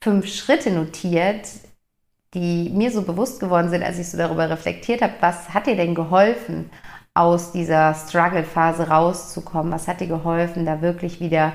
fünf 0.01 0.27
Schritte 0.27 0.71
notiert, 0.71 1.47
die 2.33 2.69
mir 2.69 2.91
so 2.91 3.01
bewusst 3.01 3.39
geworden 3.39 3.69
sind, 3.69 3.83
als 3.83 3.99
ich 3.99 4.09
so 4.09 4.17
darüber 4.17 4.49
reflektiert 4.49 5.01
habe, 5.01 5.13
was 5.19 5.53
hat 5.53 5.67
dir 5.67 5.75
denn 5.75 5.95
geholfen, 5.95 6.69
aus 7.13 7.51
dieser 7.51 7.93
Struggle-Phase 7.93 8.87
rauszukommen? 8.87 9.73
Was 9.73 9.87
hat 9.87 9.99
dir 9.99 10.07
geholfen, 10.07 10.65
da 10.65 10.81
wirklich 10.81 11.19
wieder 11.19 11.53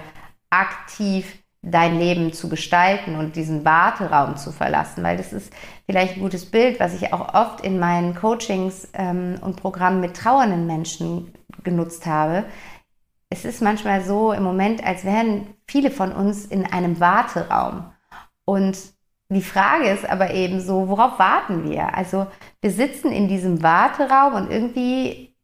aktiv 0.51 1.39
dein 1.63 1.99
Leben 1.99 2.35
zu 2.35 2.51
gestalten 2.51 3.17
und 3.17 3.37
diesen 3.37 3.65
Warteraum 3.65 4.37
zu 4.37 4.53
verlassen? 4.53 5.03
Weil 5.03 5.17
das 5.17 5.33
ist 5.33 5.53
vielleicht 5.87 6.17
ein 6.17 6.23
gutes 6.23 6.51
Bild, 6.51 6.81
was 6.81 6.95
ich 6.95 7.13
auch 7.13 7.33
oft 7.33 7.63
in 7.63 7.79
meinen 7.79 8.15
Coachings 8.15 8.89
ähm, 8.93 9.37
und 9.41 9.57
Programmen 9.57 10.01
mit 10.01 10.17
trauernden 10.17 10.67
Menschen 10.67 11.33
genutzt 11.63 12.05
habe. 12.05 12.45
Es 13.31 13.45
ist 13.45 13.63
manchmal 13.63 14.03
so 14.03 14.33
im 14.33 14.43
Moment, 14.43 14.85
als 14.85 15.05
wären 15.05 15.47
viele 15.67 15.91
von 15.91 16.13
uns 16.13 16.45
in 16.45 16.67
einem 16.67 17.01
Warteraum. 17.01 17.94
Und 18.45 18.77
die 19.31 19.43
Frage 19.43 19.89
ist 19.89 20.09
aber 20.09 20.33
eben 20.33 20.61
so, 20.61 20.89
worauf 20.89 21.19
warten 21.19 21.69
wir? 21.69 21.97
Also 21.97 22.27
wir 22.61 22.71
sitzen 22.71 23.11
in 23.11 23.29
diesem 23.29 23.63
Warteraum 23.63 24.35
und 24.35 24.51
irgendwie 24.51 25.35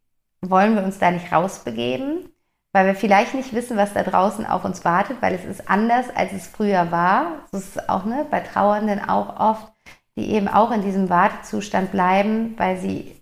wollen 0.43 0.75
wir 0.75 0.85
uns 0.85 0.99
da 0.99 1.11
nicht 1.11 1.33
rausbegeben, 1.33 2.29
weil 2.73 2.87
wir 2.87 2.95
vielleicht 2.95 3.35
nicht 3.35 3.53
wissen, 3.53 3.77
was 3.77 3.93
da 3.93 4.03
draußen 4.03 4.47
auf 4.47 4.65
uns 4.65 4.85
wartet, 4.85 5.21
weil 5.21 5.35
es 5.35 5.45
ist 5.45 5.69
anders, 5.69 6.07
als 6.15 6.33
es 6.33 6.47
früher 6.47 6.91
war. 6.91 7.47
Das 7.53 7.63
ist 7.63 7.89
auch 7.89 8.05
ne, 8.05 8.27
bei 8.31 8.41
Trauernden 8.41 9.01
auch 9.01 9.41
oft, 9.41 9.73
die 10.17 10.31
eben 10.31 10.49
auch 10.49 10.71
in 10.71 10.83
diesem 10.83 11.09
Wartezustand 11.09 11.91
bleiben, 11.91 12.55
weil 12.59 12.77
sie 12.79 13.21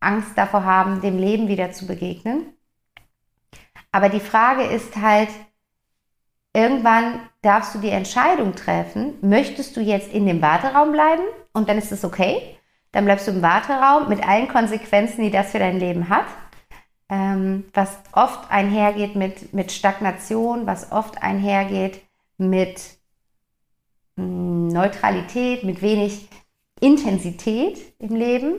Angst 0.00 0.36
davor 0.36 0.64
haben, 0.64 1.00
dem 1.00 1.18
Leben 1.18 1.48
wieder 1.48 1.72
zu 1.72 1.86
begegnen. 1.86 2.46
Aber 3.90 4.08
die 4.08 4.20
Frage 4.20 4.62
ist 4.62 4.96
halt, 4.96 5.28
irgendwann 6.52 7.20
darfst 7.42 7.74
du 7.74 7.78
die 7.78 7.90
Entscheidung 7.90 8.54
treffen, 8.54 9.14
möchtest 9.20 9.76
du 9.76 9.80
jetzt 9.80 10.12
in 10.12 10.26
dem 10.26 10.42
Warteraum 10.42 10.92
bleiben 10.92 11.22
und 11.52 11.68
dann 11.68 11.78
ist 11.78 11.92
es 11.92 12.04
okay. 12.04 12.56
Dann 12.92 13.04
bleibst 13.04 13.26
du 13.26 13.32
im 13.32 13.42
Warteraum 13.42 14.08
mit 14.08 14.26
allen 14.26 14.48
Konsequenzen, 14.48 15.22
die 15.22 15.30
das 15.30 15.50
für 15.50 15.58
dein 15.58 15.78
Leben 15.78 16.08
hat. 16.08 16.26
Ähm, 17.10 17.64
was 17.74 17.98
oft 18.12 18.50
einhergeht 18.50 19.14
mit, 19.14 19.52
mit 19.52 19.72
Stagnation, 19.72 20.66
was 20.66 20.92
oft 20.92 21.22
einhergeht 21.22 22.02
mit 22.38 22.80
mh, 24.16 24.24
hm, 24.24 24.68
Neutralität, 24.68 25.64
mit 25.64 25.82
wenig 25.82 26.28
Intensität 26.80 27.78
im 27.98 28.14
Leben? 28.14 28.54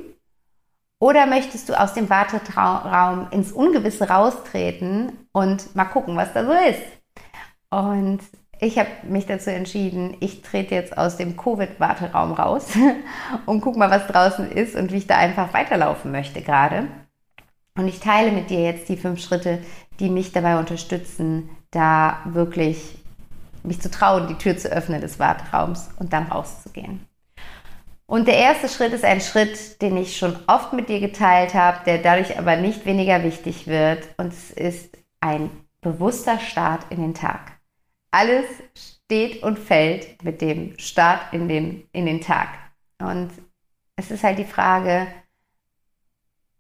Oder 1.00 1.28
möchtest 1.28 1.70
du 1.70 1.80
aus 1.80 1.94
dem 1.94 2.10
Warteraum 2.10 3.28
ins 3.32 3.52
Ungewisse 3.52 4.10
raustreten 4.10 5.28
und 5.32 5.76
mal 5.76 5.86
gucken, 5.86 6.18
was 6.18 6.34
da 6.34 6.46
so 6.46 6.52
ist? 6.52 6.99
Und 7.70 8.20
ich 8.60 8.78
habe 8.78 8.90
mich 9.04 9.26
dazu 9.26 9.52
entschieden, 9.52 10.18
ich 10.20 10.42
trete 10.42 10.76
jetzt 10.76 10.98
aus 10.98 11.18
dem 11.18 11.38
Covid-Warteraum 11.38 12.34
raus 12.34 12.68
und 13.46 13.62
guck 13.62 13.78
mal, 13.78 13.90
was 13.90 14.08
draußen 14.08 14.52
ist 14.52 14.76
und 14.76 14.92
wie 14.92 14.98
ich 14.98 15.08
da 15.08 15.18
einfach 15.18 15.54
weiterlaufen 15.54 16.12
möchte 16.12 16.42
gerade. 16.42 16.88
Und 17.78 17.88
ich 17.88 18.00
teile 18.00 18.32
mit 18.32 18.50
dir 18.50 18.62
jetzt 18.62 18.90
die 18.90 18.98
fünf 18.98 19.22
Schritte, 19.22 19.60
die 20.00 20.10
mich 20.10 20.34
dabei 20.34 20.60
unterstützen, 20.60 21.50
da 21.72 22.20
wirklich 22.26 22.98
mich 23.64 23.82
zu 23.82 23.90
trauen, 23.90 24.28
die 24.28 24.36
Tür 24.36 24.58
zu 24.58 24.70
öffnen 24.70 25.02
des 25.02 25.20
Warteraums 25.20 25.90
und 25.98 26.12
dann 26.12 26.28
rauszugehen. 26.28 27.06
Und 28.06 28.28
der 28.28 28.38
erste 28.38 28.68
Schritt 28.68 28.92
ist 28.92 29.06
ein 29.06 29.22
Schritt, 29.22 29.82
den 29.82 29.96
ich 29.96 30.18
schon 30.18 30.36
oft 30.48 30.74
mit 30.74 30.90
dir 30.90 31.00
geteilt 31.00 31.54
habe, 31.54 31.78
der 31.86 32.00
dadurch 32.00 32.38
aber 32.40 32.56
nicht 32.56 32.86
weniger 32.86 33.24
wichtig 33.24 33.68
wird. 33.68 34.10
Und 34.18 34.34
es 34.34 34.50
ist 34.50 34.98
ein 35.20 35.52
bewusster 35.82 36.40
Start 36.40 36.82
in 36.90 37.02
den 37.02 37.14
Tag. 37.14 37.59
Alles 38.12 38.46
steht 38.76 39.44
und 39.44 39.60
fällt 39.60 40.24
mit 40.24 40.42
dem 40.42 40.78
Start 40.80 41.34
in 41.34 41.48
den, 41.48 41.88
in 41.92 42.06
den 42.06 42.22
Tag. 42.22 42.50
Und 43.00 43.32
es 43.96 44.12
ist 44.12 44.24
halt 44.24 44.40
die 44.40 44.46
Frage, 44.46 45.08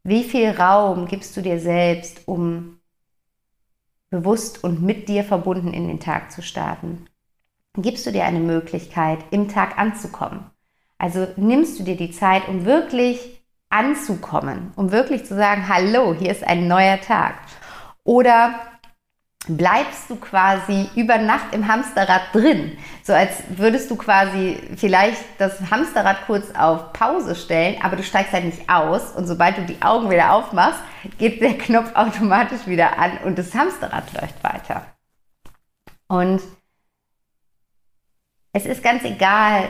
wie 0.03 0.23
viel 0.23 0.49
Raum 0.51 1.07
gibst 1.07 1.35
du 1.35 1.41
dir 1.41 1.59
selbst, 1.59 2.27
um 2.27 2.79
bewusst 4.09 4.63
und 4.63 4.81
mit 4.81 5.07
dir 5.07 5.23
verbunden 5.23 5.73
in 5.73 5.87
den 5.87 5.99
Tag 5.99 6.31
zu 6.31 6.41
starten? 6.41 7.07
Gibst 7.75 8.05
du 8.05 8.11
dir 8.11 8.25
eine 8.25 8.39
Möglichkeit, 8.39 9.19
im 9.31 9.47
Tag 9.47 9.77
anzukommen? 9.77 10.49
Also 10.97 11.27
nimmst 11.37 11.79
du 11.79 11.83
dir 11.83 11.95
die 11.95 12.11
Zeit, 12.11 12.47
um 12.47 12.65
wirklich 12.65 13.43
anzukommen, 13.69 14.73
um 14.75 14.91
wirklich 14.91 15.25
zu 15.25 15.35
sagen, 15.35 15.67
hallo, 15.69 16.13
hier 16.13 16.31
ist 16.31 16.43
ein 16.43 16.67
neuer 16.67 16.99
Tag. 16.99 17.35
Oder 18.03 18.59
bleibst 19.47 20.09
du 20.09 20.15
quasi 20.17 20.89
über 20.95 21.17
Nacht 21.17 21.53
im 21.53 21.67
Hamsterrad 21.67 22.33
drin. 22.33 22.77
So 23.03 23.13
als 23.13 23.43
würdest 23.49 23.89
du 23.89 23.95
quasi 23.95 24.59
vielleicht 24.75 25.23
das 25.37 25.71
Hamsterrad 25.71 26.25
kurz 26.27 26.53
auf 26.55 26.93
Pause 26.93 27.35
stellen, 27.35 27.81
aber 27.81 27.95
du 27.95 28.03
steigst 28.03 28.33
halt 28.33 28.45
nicht 28.45 28.69
aus 28.69 29.11
und 29.11 29.27
sobald 29.27 29.57
du 29.57 29.61
die 29.65 29.81
Augen 29.81 30.09
wieder 30.09 30.33
aufmachst, 30.33 30.81
geht 31.17 31.41
der 31.41 31.57
Knopf 31.57 31.95
automatisch 31.95 32.67
wieder 32.67 32.99
an 32.99 33.17
und 33.23 33.37
das 33.37 33.55
Hamsterrad 33.55 34.13
läuft 34.13 34.43
weiter. 34.43 34.85
Und 36.07 36.41
es 38.51 38.65
ist 38.65 38.83
ganz 38.83 39.03
egal, 39.03 39.69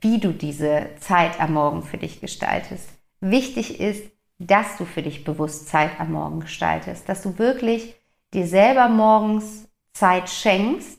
wie 0.00 0.18
du 0.18 0.32
diese 0.32 0.90
Zeit 1.00 1.40
am 1.40 1.52
Morgen 1.54 1.82
für 1.82 1.98
dich 1.98 2.20
gestaltest. 2.20 2.88
Wichtig 3.20 3.78
ist, 3.78 4.04
dass 4.38 4.76
du 4.78 4.84
für 4.84 5.02
dich 5.02 5.24
bewusst 5.24 5.68
Zeit 5.68 6.00
am 6.00 6.12
Morgen 6.12 6.40
gestaltest, 6.40 7.08
dass 7.08 7.22
du 7.22 7.38
wirklich 7.38 7.94
dir 8.32 8.46
selber 8.46 8.88
morgens 8.88 9.68
Zeit 9.92 10.30
schenkst, 10.30 10.98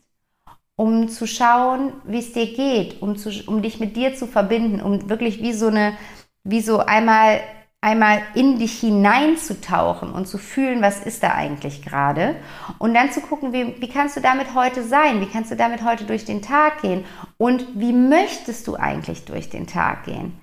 um 0.75 1.09
zu 1.09 1.27
schauen, 1.27 1.93
wie 2.05 2.19
es 2.19 2.33
dir 2.33 2.53
geht, 2.53 3.01
um, 3.01 3.15
zu, 3.15 3.29
um 3.47 3.61
dich 3.61 3.79
mit 3.79 3.95
dir 3.95 4.15
zu 4.15 4.27
verbinden, 4.27 4.81
um 4.81 5.09
wirklich 5.09 5.41
wie 5.41 5.53
so 5.53 5.67
eine, 5.67 5.97
wie 6.43 6.61
so 6.61 6.79
einmal, 6.79 7.41
einmal 7.81 8.21
in 8.33 8.59
dich 8.59 8.79
hineinzutauchen 8.79 10.11
und 10.11 10.27
zu 10.27 10.37
fühlen, 10.37 10.81
was 10.81 10.99
ist 10.99 11.21
da 11.23 11.33
eigentlich 11.33 11.81
gerade. 11.83 12.35
Und 12.79 12.93
dann 12.93 13.11
zu 13.11 13.21
gucken, 13.21 13.53
wie, 13.53 13.79
wie 13.81 13.89
kannst 13.89 14.17
du 14.17 14.21
damit 14.21 14.55
heute 14.55 14.83
sein? 14.83 15.21
Wie 15.21 15.27
kannst 15.27 15.51
du 15.51 15.55
damit 15.55 15.83
heute 15.83 16.05
durch 16.05 16.25
den 16.25 16.41
Tag 16.41 16.81
gehen? 16.81 17.05
Und 17.37 17.65
wie 17.75 17.93
möchtest 17.93 18.67
du 18.67 18.75
eigentlich 18.75 19.25
durch 19.25 19.49
den 19.49 19.67
Tag 19.67 20.05
gehen? 20.05 20.42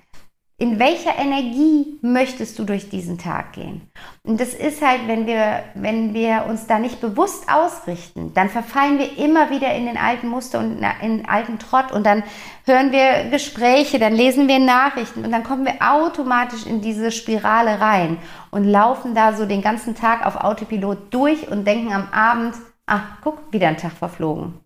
In 0.61 0.77
welcher 0.77 1.17
Energie 1.17 1.97
möchtest 2.03 2.59
du 2.59 2.65
durch 2.65 2.87
diesen 2.87 3.17
Tag 3.17 3.53
gehen? 3.53 3.89
Und 4.21 4.39
das 4.39 4.53
ist 4.53 4.83
halt, 4.83 5.07
wenn 5.07 5.25
wir, 5.25 5.63
wenn 5.73 6.13
wir 6.13 6.45
uns 6.47 6.67
da 6.67 6.77
nicht 6.77 7.01
bewusst 7.01 7.51
ausrichten, 7.51 8.31
dann 8.35 8.47
verfallen 8.47 8.99
wir 8.99 9.17
immer 9.17 9.49
wieder 9.49 9.73
in 9.73 9.87
den 9.87 9.97
alten 9.97 10.27
Muster 10.27 10.59
und 10.59 10.83
in 11.01 11.17
den 11.17 11.27
alten 11.27 11.57
Trott 11.57 11.91
und 11.91 12.05
dann 12.05 12.21
hören 12.67 12.91
wir 12.91 13.31
Gespräche, 13.31 13.97
dann 13.97 14.13
lesen 14.13 14.47
wir 14.47 14.59
Nachrichten 14.59 15.25
und 15.25 15.31
dann 15.31 15.43
kommen 15.43 15.65
wir 15.65 15.77
automatisch 15.81 16.67
in 16.67 16.79
diese 16.79 17.11
Spirale 17.11 17.81
rein 17.81 18.19
und 18.51 18.63
laufen 18.63 19.15
da 19.15 19.33
so 19.33 19.47
den 19.47 19.63
ganzen 19.63 19.95
Tag 19.95 20.27
auf 20.27 20.35
Autopilot 20.35 21.11
durch 21.11 21.49
und 21.49 21.65
denken 21.65 21.91
am 21.91 22.07
Abend, 22.11 22.53
ach, 22.85 23.17
guck, 23.23 23.51
wieder 23.51 23.67
ein 23.67 23.77
Tag 23.77 23.93
verflogen. 23.93 24.59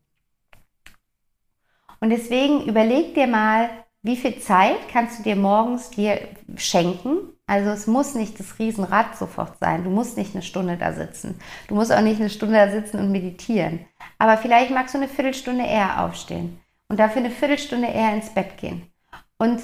Und 2.01 2.09
deswegen 2.09 2.65
überleg 2.65 3.15
dir 3.15 3.27
mal, 3.27 3.69
wie 4.05 4.15
viel 4.15 4.39
Zeit 4.39 4.88
kannst 4.91 5.17
du 5.17 5.24
dir 5.24 5.35
morgens 5.35 5.89
dir 5.89 6.19
schenken? 6.57 7.17
Also 7.47 7.71
es 7.71 7.88
muss 7.88 8.13
nicht 8.13 8.39
das 8.39 8.59
Riesenrad 8.59 9.17
sofort 9.17 9.57
sein. 9.59 9.83
Du 9.83 9.89
musst 9.89 10.15
nicht 10.15 10.35
eine 10.35 10.43
Stunde 10.43 10.77
da 10.77 10.93
sitzen. 10.93 11.39
Du 11.67 11.74
musst 11.74 11.91
auch 11.91 12.01
nicht 12.01 12.19
eine 12.19 12.29
Stunde 12.29 12.55
da 12.55 12.69
sitzen 12.69 13.00
und 13.00 13.12
meditieren. 13.12 13.79
Aber 14.19 14.38
vielleicht 14.38 14.69
magst 14.69 14.93
du 14.93 15.00
eine 15.00 15.07
Viertelstunde 15.07 15.65
eher 15.65 16.03
aufstehen 16.03 16.59
und 16.88 17.00
dafür 17.00 17.24
eine 17.24 17.31
Viertelstunde 17.31 17.88
eher 17.88 18.13
ins 18.13 18.29
Bett 18.29 18.57
gehen. 18.57 18.83
Und 19.39 19.62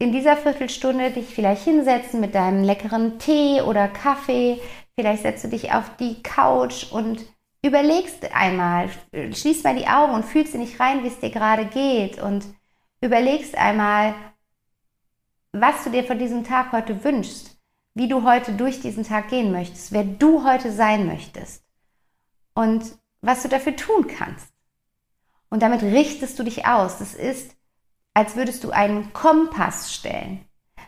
in 0.00 0.10
dieser 0.10 0.36
Viertelstunde 0.36 1.12
dich 1.12 1.26
vielleicht 1.26 1.62
hinsetzen 1.62 2.20
mit 2.20 2.34
deinem 2.34 2.64
leckeren 2.64 3.20
Tee 3.20 3.60
oder 3.62 3.86
Kaffee. 3.86 4.60
Vielleicht 4.96 5.22
setzt 5.22 5.44
du 5.44 5.48
dich 5.48 5.72
auf 5.72 5.96
die 6.00 6.22
Couch 6.24 6.90
und 6.90 7.24
überlegst 7.62 8.34
einmal, 8.34 8.88
schließt 9.12 9.62
mal 9.62 9.76
die 9.76 9.86
Augen 9.86 10.14
und 10.14 10.24
fühlst 10.24 10.54
dich 10.54 10.80
rein, 10.80 11.04
wie 11.04 11.08
es 11.08 11.20
dir 11.20 11.30
gerade 11.30 11.66
geht 11.66 12.20
und 12.20 12.46
überlegst 13.00 13.56
einmal, 13.56 14.14
was 15.52 15.84
du 15.84 15.90
dir 15.90 16.04
von 16.04 16.18
diesem 16.18 16.44
Tag 16.44 16.72
heute 16.72 17.02
wünschst, 17.02 17.58
wie 17.94 18.08
du 18.08 18.24
heute 18.24 18.52
durch 18.52 18.80
diesen 18.80 19.04
Tag 19.04 19.28
gehen 19.28 19.50
möchtest, 19.52 19.92
wer 19.92 20.04
du 20.04 20.44
heute 20.44 20.70
sein 20.70 21.06
möchtest 21.06 21.64
und 22.54 22.84
was 23.20 23.42
du 23.42 23.48
dafür 23.48 23.76
tun 23.76 24.06
kannst. 24.06 24.52
Und 25.48 25.62
damit 25.62 25.82
richtest 25.82 26.38
du 26.38 26.44
dich 26.44 26.66
aus. 26.66 26.98
Das 26.98 27.14
ist, 27.14 27.56
als 28.14 28.36
würdest 28.36 28.62
du 28.64 28.70
einen 28.70 29.12
Kompass 29.12 29.92
stellen. 29.92 30.44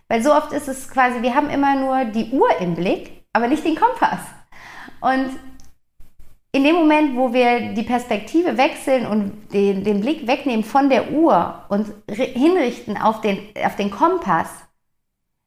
Weil 0.09 0.23
so 0.23 0.33
oft 0.33 0.52
ist 0.52 0.69
es 0.69 0.88
quasi, 0.88 1.23
wir 1.23 1.35
haben 1.35 1.50
immer 1.50 1.75
nur 1.75 2.04
die 2.04 2.31
Uhr 2.31 2.57
im 2.61 2.75
Blick, 2.75 3.25
aber 3.33 3.49
nicht 3.49 3.64
den 3.64 3.76
Kompass. 3.76 4.21
Und 5.00 5.31
in 6.54 6.64
dem 6.64 6.76
Moment, 6.76 7.16
wo 7.16 7.32
wir 7.32 7.73
die 7.73 7.82
Perspektive 7.82 8.59
wechseln 8.59 9.06
und 9.06 9.49
den, 9.54 9.85
den 9.85 10.02
Blick 10.02 10.26
wegnehmen 10.26 10.64
von 10.64 10.90
der 10.90 11.11
Uhr 11.11 11.64
und 11.71 11.87
hinrichten 12.09 12.99
auf 12.99 13.23
den, 13.23 13.38
auf 13.64 13.76
den 13.76 13.90
Kompass, 13.90 14.49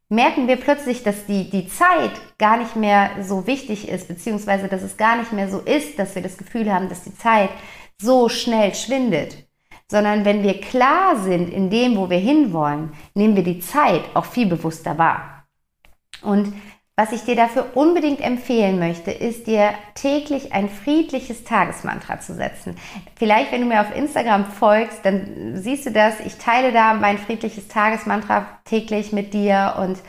merken 0.09 0.47
wir 0.47 0.55
plötzlich, 0.55 1.03
dass 1.03 1.27
die, 1.27 1.49
die 1.49 1.67
Zeit 1.67 2.11
gar 2.39 2.57
nicht 2.57 2.75
mehr 2.75 3.11
so 3.21 3.45
wichtig 3.45 3.87
ist, 3.87 4.07
beziehungsweise 4.07 4.67
dass 4.67 4.81
es 4.81 4.97
gar 4.97 5.17
nicht 5.17 5.31
mehr 5.31 5.47
so 5.47 5.59
ist, 5.59 5.99
dass 5.99 6.15
wir 6.15 6.23
das 6.23 6.37
Gefühl 6.37 6.73
haben, 6.73 6.89
dass 6.89 7.03
die 7.03 7.15
Zeit 7.15 7.49
so 8.01 8.27
schnell 8.27 8.73
schwindet. 8.73 9.47
Sondern 9.87 10.25
wenn 10.25 10.41
wir 10.41 10.59
klar 10.59 11.17
sind 11.17 11.53
in 11.53 11.69
dem, 11.69 11.95
wo 11.97 12.09
wir 12.09 12.17
hinwollen, 12.17 12.93
nehmen 13.13 13.35
wir 13.35 13.43
die 13.43 13.59
Zeit 13.59 14.01
auch 14.15 14.25
viel 14.25 14.47
bewusster 14.47 14.97
wahr. 14.97 15.45
Und 16.23 16.53
was 16.97 17.11
ich 17.11 17.23
dir 17.23 17.35
dafür 17.35 17.75
unbedingt 17.75 18.21
empfehlen 18.21 18.79
möchte, 18.79 19.11
ist 19.11 19.47
dir 19.47 19.73
täglich 19.95 20.53
ein 20.53 20.69
friedliches 20.69 21.43
Tagesmantra 21.43 22.21
zu 22.21 22.33
setzen. 22.33 22.77
Vielleicht, 23.15 23.51
wenn 23.51 23.61
du 23.61 23.67
mir 23.67 23.81
auf 23.81 23.93
Instagram 23.93 24.45
folgst, 24.45 25.03
dann 25.03 25.57
siehst 25.57 25.85
du 25.85 25.91
das. 25.91 26.21
Ich 26.21 26.37
teile 26.37 26.71
da 26.71 26.93
mein 26.93 27.17
friedliches 27.17 27.67
Tagesmantra 27.67 28.47
täglich 28.63 29.11
mit 29.11 29.33
dir 29.33 29.75
und 29.77 29.99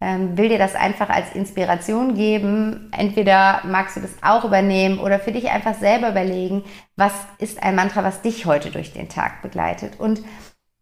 ähm, 0.00 0.36
will 0.36 0.48
dir 0.48 0.58
das 0.58 0.74
einfach 0.74 1.10
als 1.10 1.32
Inspiration 1.32 2.16
geben. 2.16 2.90
Entweder 2.90 3.60
magst 3.64 3.96
du 3.96 4.00
das 4.00 4.16
auch 4.20 4.44
übernehmen 4.44 4.98
oder 4.98 5.20
für 5.20 5.30
dich 5.30 5.48
einfach 5.48 5.74
selber 5.74 6.08
überlegen, 6.10 6.64
was 6.96 7.12
ist 7.38 7.62
ein 7.62 7.76
Mantra, 7.76 8.02
was 8.02 8.20
dich 8.20 8.46
heute 8.46 8.72
durch 8.72 8.92
den 8.92 9.08
Tag 9.08 9.42
begleitet. 9.42 10.00
Und 10.00 10.22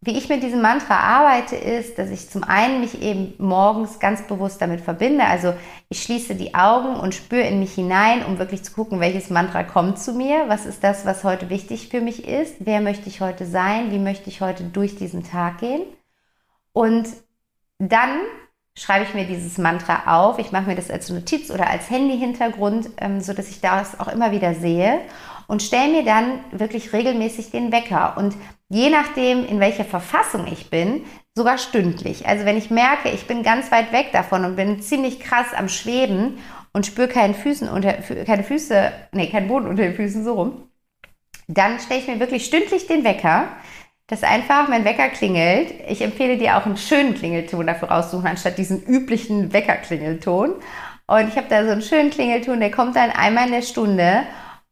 wie 0.03 0.17
ich 0.17 0.31
mit 0.31 0.43
diesem 0.43 0.63
Mantra 0.63 0.97
arbeite, 0.99 1.57
ist, 1.57 1.99
dass 1.99 2.09
ich 2.09 2.31
zum 2.31 2.43
einen 2.43 2.81
mich 2.81 3.03
eben 3.03 3.35
morgens 3.37 3.99
ganz 3.99 4.27
bewusst 4.27 4.63
damit 4.63 4.81
verbinde. 4.81 5.25
Also 5.25 5.53
ich 5.91 6.03
schließe 6.03 6.35
die 6.35 6.55
Augen 6.55 6.99
und 6.99 7.15
spüre 7.15 7.43
in 7.47 7.59
mich 7.59 7.75
hinein, 7.75 8.25
um 8.25 8.39
wirklich 8.39 8.63
zu 8.63 8.73
gucken, 8.73 9.01
welches 9.01 9.29
Mantra 9.29 9.63
kommt 9.63 9.99
zu 9.99 10.15
mir. 10.15 10.45
Was 10.49 10.65
ist 10.65 10.83
das, 10.83 11.05
was 11.05 11.23
heute 11.23 11.51
wichtig 11.51 11.89
für 11.89 12.01
mich 12.01 12.27
ist? 12.27 12.57
Wer 12.61 12.81
möchte 12.81 13.11
ich 13.11 13.21
heute 13.21 13.45
sein? 13.45 13.91
Wie 13.91 13.99
möchte 13.99 14.31
ich 14.31 14.41
heute 14.41 14.65
durch 14.65 14.97
diesen 14.97 15.23
Tag 15.23 15.59
gehen? 15.59 15.83
Und 16.73 17.07
dann 17.79 18.21
schreibe 18.75 19.05
ich 19.05 19.13
mir 19.13 19.27
dieses 19.27 19.59
Mantra 19.59 20.23
auf. 20.23 20.39
Ich 20.39 20.51
mache 20.51 20.69
mir 20.69 20.77
das 20.77 20.91
als 20.91 21.11
Notiz 21.11 21.51
oder 21.51 21.69
als 21.69 21.91
Handy-Hintergrund, 21.91 22.89
ähm, 22.97 23.21
so 23.21 23.35
dass 23.35 23.51
ich 23.51 23.61
das 23.61 24.01
auch 24.01 24.09
immer 24.09 24.33
wieder 24.33 24.55
sehe 24.55 25.01
und 25.47 25.63
stelle 25.63 25.93
mir 25.93 26.05
dann 26.05 26.41
wirklich 26.53 26.95
regelmäßig 26.95 27.51
den 27.51 27.71
Wecker. 27.71 28.17
Und 28.17 28.35
je 28.71 28.89
nachdem, 28.89 29.45
in 29.45 29.61
welcher 29.61 29.85
Verfassung 29.85 30.47
ich 30.51 30.71
bin, 30.71 31.05
sogar 31.35 31.59
stündlich. 31.59 32.27
Also 32.27 32.47
wenn 32.47 32.57
ich 32.57 32.71
merke, 32.71 33.11
ich 33.11 33.27
bin 33.27 33.43
ganz 33.43 33.71
weit 33.71 33.93
weg 33.93 34.13
davon 34.13 34.45
und 34.45 34.57
bin 34.57 34.81
ziemlich 34.81 35.21
krass 35.21 35.49
am 35.55 35.69
Schweben 35.69 36.39
und 36.73 36.87
spüre 36.87 37.09
keine 37.09 37.35
Füßen 37.35 37.69
unter, 37.69 37.93
keine 38.25 38.45
Füße, 38.45 38.93
nee, 39.13 39.27
keinen 39.27 39.49
Boden 39.49 39.67
unter 39.67 39.83
den 39.83 39.95
Füßen 39.95 40.25
so 40.25 40.35
rum, 40.35 40.69
dann 41.49 41.81
stelle 41.81 42.01
ich 42.01 42.07
mir 42.07 42.21
wirklich 42.21 42.45
stündlich 42.45 42.87
den 42.87 43.03
Wecker, 43.03 43.49
dass 44.07 44.23
einfach 44.23 44.69
mein 44.69 44.85
Wecker 44.85 45.09
klingelt. 45.09 45.73
Ich 45.89 46.01
empfehle 46.01 46.39
dir 46.39 46.57
auch 46.57 46.67
einen 46.67 46.77
schönen 46.77 47.15
Klingelton 47.15 47.67
dafür 47.67 47.91
raussuchen, 47.91 48.27
anstatt 48.29 48.57
diesen 48.57 48.85
üblichen 48.85 49.53
Weckerklingelton. 49.53 50.55
Und 51.09 51.29
ich 51.29 51.37
habe 51.37 51.49
da 51.49 51.65
so 51.65 51.73
einen 51.73 51.83
schönen 51.83 52.11
Klingelton, 52.11 52.61
der 52.61 52.71
kommt 52.71 52.95
dann 52.95 53.11
einmal 53.11 53.47
in 53.47 53.53
der 53.53 53.63
Stunde 53.63 54.23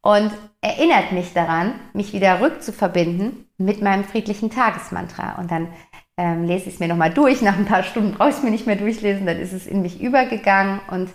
und 0.02 0.30
erinnert 0.60 1.10
mich 1.10 1.32
daran, 1.32 1.74
mich 1.94 2.12
wieder 2.12 2.40
rückzuverbinden 2.40 3.47
mit 3.58 3.82
meinem 3.82 4.04
friedlichen 4.04 4.50
Tagesmantra. 4.50 5.38
Und 5.38 5.50
dann 5.50 5.68
ähm, 6.16 6.44
lese 6.44 6.68
ich 6.68 6.74
es 6.74 6.80
mir 6.80 6.88
nochmal 6.88 7.12
durch. 7.12 7.42
Nach 7.42 7.56
ein 7.56 7.66
paar 7.66 7.82
Stunden 7.82 8.12
brauche 8.12 8.30
ich 8.30 8.36
es 8.36 8.42
mir 8.42 8.50
nicht 8.50 8.66
mehr 8.66 8.76
durchlesen, 8.76 9.26
dann 9.26 9.38
ist 9.38 9.52
es 9.52 9.66
in 9.66 9.82
mich 9.82 10.00
übergegangen. 10.00 10.80
Und 10.90 11.10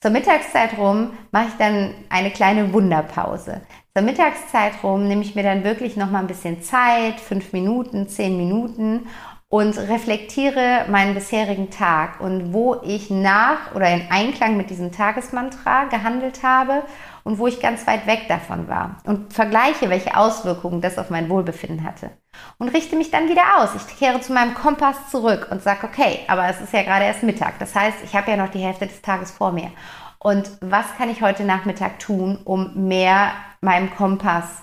zur 0.00 0.10
Mittagszeit 0.10 0.78
rum 0.78 1.10
mache 1.32 1.48
ich 1.48 1.54
dann 1.58 1.94
eine 2.08 2.30
kleine 2.30 2.72
Wunderpause. 2.72 3.62
Zur 3.96 4.04
Mittagszeit 4.04 4.74
rum 4.84 5.08
nehme 5.08 5.22
ich 5.22 5.34
mir 5.34 5.42
dann 5.42 5.64
wirklich 5.64 5.96
nochmal 5.96 6.22
ein 6.22 6.28
bisschen 6.28 6.62
Zeit, 6.62 7.18
fünf 7.18 7.52
Minuten, 7.52 8.08
zehn 8.08 8.36
Minuten 8.36 9.06
und 9.48 9.76
reflektiere 9.78 10.84
meinen 10.88 11.14
bisherigen 11.14 11.70
Tag 11.70 12.20
und 12.20 12.52
wo 12.52 12.76
ich 12.84 13.10
nach 13.10 13.74
oder 13.74 13.90
in 13.90 14.02
Einklang 14.10 14.56
mit 14.56 14.70
diesem 14.70 14.92
Tagesmantra 14.92 15.84
gehandelt 15.84 16.42
habe 16.42 16.82
und 17.24 17.38
wo 17.38 17.46
ich 17.46 17.60
ganz 17.60 17.86
weit 17.86 18.06
weg 18.06 18.26
davon 18.28 18.68
war 18.68 18.98
und 19.04 19.32
vergleiche, 19.32 19.90
welche 19.90 20.16
Auswirkungen 20.16 20.80
das 20.80 20.98
auf 20.98 21.10
mein 21.10 21.28
Wohlbefinden 21.28 21.84
hatte 21.84 22.10
und 22.58 22.68
richte 22.68 22.96
mich 22.96 23.10
dann 23.10 23.28
wieder 23.28 23.58
aus. 23.58 23.70
Ich 23.74 23.98
kehre 23.98 24.20
zu 24.20 24.32
meinem 24.32 24.54
Kompass 24.54 25.10
zurück 25.10 25.48
und 25.50 25.62
sage, 25.62 25.86
okay, 25.86 26.20
aber 26.28 26.48
es 26.48 26.60
ist 26.60 26.72
ja 26.72 26.82
gerade 26.82 27.04
erst 27.04 27.22
Mittag. 27.22 27.58
Das 27.58 27.74
heißt, 27.74 27.98
ich 28.04 28.14
habe 28.14 28.30
ja 28.30 28.36
noch 28.36 28.50
die 28.50 28.60
Hälfte 28.60 28.86
des 28.86 29.02
Tages 29.02 29.30
vor 29.30 29.52
mir. 29.52 29.70
Und 30.18 30.50
was 30.60 30.96
kann 30.96 31.10
ich 31.10 31.22
heute 31.22 31.44
Nachmittag 31.44 31.98
tun, 32.00 32.40
um 32.44 32.88
mehr 32.88 33.32
meinem 33.60 33.94
Kompass 33.94 34.62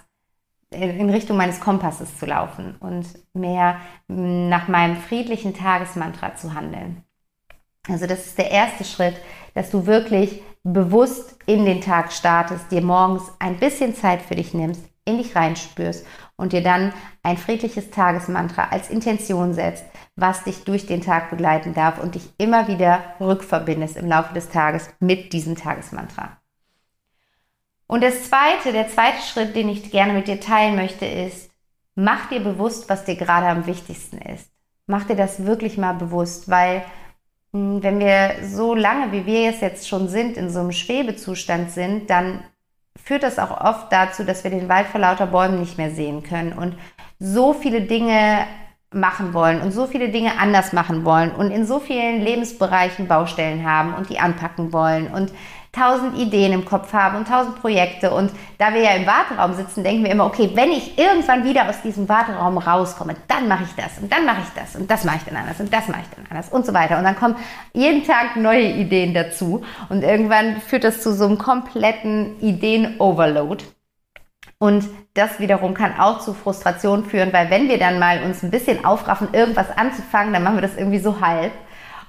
in 0.71 1.09
Richtung 1.09 1.37
meines 1.37 1.59
Kompasses 1.59 2.17
zu 2.17 2.25
laufen 2.25 2.75
und 2.79 3.07
mehr 3.33 3.79
nach 4.07 4.67
meinem 4.67 4.97
friedlichen 4.97 5.53
Tagesmantra 5.53 6.35
zu 6.35 6.53
handeln. 6.53 7.03
Also 7.87 8.07
das 8.07 8.25
ist 8.25 8.37
der 8.37 8.51
erste 8.51 8.83
Schritt, 8.83 9.15
dass 9.53 9.71
du 9.71 9.85
wirklich 9.85 10.41
bewusst 10.63 11.37
in 11.45 11.65
den 11.65 11.81
Tag 11.81 12.11
startest, 12.11 12.71
dir 12.71 12.81
morgens 12.81 13.23
ein 13.39 13.57
bisschen 13.57 13.95
Zeit 13.95 14.21
für 14.21 14.35
dich 14.35 14.53
nimmst, 14.53 14.81
in 15.05 15.19
dich 15.19 15.35
reinspürst 15.35 16.05
und 16.35 16.53
dir 16.53 16.63
dann 16.63 16.91
ein 17.21 17.37
friedliches 17.37 17.91
Tagesmantra 17.91 18.69
als 18.69 18.89
Intention 18.89 19.53
setzt, 19.53 19.85
was 20.15 20.43
dich 20.43 20.63
durch 20.63 20.87
den 20.87 21.01
Tag 21.01 21.29
begleiten 21.29 21.75
darf 21.75 21.99
und 21.99 22.15
dich 22.15 22.27
immer 22.39 22.67
wieder 22.67 23.03
rückverbindest 23.19 23.97
im 23.97 24.07
Laufe 24.07 24.33
des 24.33 24.49
Tages 24.49 24.89
mit 24.99 25.31
diesem 25.33 25.55
Tagesmantra. 25.55 26.37
Und 27.87 28.03
das 28.03 28.23
zweite, 28.23 28.71
der 28.71 28.89
zweite 28.89 29.21
Schritt, 29.21 29.55
den 29.55 29.69
ich 29.69 29.91
gerne 29.91 30.13
mit 30.13 30.27
dir 30.27 30.39
teilen 30.39 30.75
möchte, 30.75 31.05
ist, 31.05 31.51
mach 31.93 32.29
dir 32.29 32.39
bewusst, 32.39 32.89
was 32.89 33.05
dir 33.05 33.15
gerade 33.15 33.45
am 33.45 33.67
wichtigsten 33.67 34.17
ist. 34.17 34.49
Mach 34.87 35.03
dir 35.05 35.15
das 35.15 35.45
wirklich 35.45 35.77
mal 35.77 35.93
bewusst, 35.93 36.49
weil 36.49 36.83
wenn 37.55 37.99
wir 37.99 38.35
so 38.43 38.75
lange, 38.75 39.13
wie 39.13 39.25
wir 39.25 39.49
es 39.49 39.61
jetzt 39.61 39.87
schon 39.87 40.09
sind, 40.09 40.35
in 40.35 40.49
so 40.49 40.59
einem 40.59 40.73
Schwebezustand 40.73 41.71
sind, 41.71 42.09
dann 42.09 42.43
führt 43.01 43.23
das 43.23 43.39
auch 43.39 43.61
oft 43.61 43.91
dazu, 43.93 44.25
dass 44.25 44.43
wir 44.43 44.51
den 44.51 44.67
Wald 44.67 44.87
vor 44.87 44.99
lauter 44.99 45.27
Bäumen 45.27 45.61
nicht 45.61 45.77
mehr 45.77 45.91
sehen 45.91 46.21
können 46.23 46.51
und 46.51 46.75
so 47.17 47.53
viele 47.53 47.81
Dinge 47.81 48.45
machen 48.91 49.33
wollen 49.33 49.61
und 49.61 49.71
so 49.71 49.87
viele 49.87 50.09
Dinge 50.09 50.37
anders 50.37 50.73
machen 50.73 51.05
wollen 51.05 51.31
und 51.31 51.51
in 51.51 51.65
so 51.65 51.79
vielen 51.79 52.21
Lebensbereichen 52.21 53.07
Baustellen 53.07 53.69
haben 53.69 53.93
und 53.93 54.09
die 54.09 54.19
anpacken 54.19 54.73
wollen 54.73 55.07
und 55.07 55.31
tausend 55.75 56.17
Ideen 56.17 56.53
im 56.53 56.65
Kopf 56.65 56.93
haben 56.93 57.17
und 57.17 57.27
tausend 57.27 57.59
Projekte. 57.61 58.11
Und 58.11 58.31
da 58.57 58.73
wir 58.73 58.81
ja 58.81 58.91
im 58.91 59.05
Warteraum 59.05 59.53
sitzen, 59.53 59.83
denken 59.83 60.03
wir 60.03 60.11
immer, 60.11 60.25
okay, 60.25 60.51
wenn 60.53 60.71
ich 60.71 60.97
irgendwann 60.97 61.43
wieder 61.43 61.69
aus 61.69 61.81
diesem 61.81 62.07
Warteraum 62.07 62.57
rauskomme, 62.57 63.15
dann 63.27 63.47
mache 63.47 63.63
ich 63.63 63.75
das 63.75 63.99
und 64.01 64.11
dann 64.11 64.25
mache 64.25 64.41
ich 64.41 64.61
das 64.61 64.75
und 64.75 64.89
das 64.89 65.03
mache 65.03 65.17
ich 65.17 65.23
dann 65.23 65.35
anders 65.35 65.59
und 65.59 65.73
das 65.73 65.87
mache 65.87 66.01
ich 66.01 66.15
dann 66.15 66.25
anders 66.29 66.49
und 66.49 66.65
so 66.65 66.73
weiter. 66.73 66.97
Und 66.97 67.03
dann 67.03 67.15
kommen 67.15 67.35
jeden 67.73 68.05
Tag 68.05 68.35
neue 68.37 68.71
Ideen 68.71 69.13
dazu 69.13 69.63
und 69.89 70.03
irgendwann 70.03 70.61
führt 70.61 70.83
das 70.83 71.01
zu 71.01 71.13
so 71.13 71.25
einem 71.25 71.37
kompletten 71.37 72.39
Ideen-Overload. 72.39 73.63
Und 74.57 74.85
das 75.13 75.39
wiederum 75.39 75.73
kann 75.73 75.99
auch 75.99 76.21
zu 76.21 76.33
Frustration 76.33 77.05
führen, 77.05 77.33
weil 77.33 77.49
wenn 77.49 77.67
wir 77.67 77.77
dann 77.77 77.99
mal 77.99 78.23
uns 78.23 78.41
ein 78.41 78.51
bisschen 78.51 78.85
aufraffen, 78.85 79.29
irgendwas 79.33 79.67
anzufangen, 79.77 80.33
dann 80.33 80.43
machen 80.43 80.55
wir 80.55 80.61
das 80.61 80.77
irgendwie 80.77 80.99
so 80.99 81.19
halb 81.19 81.51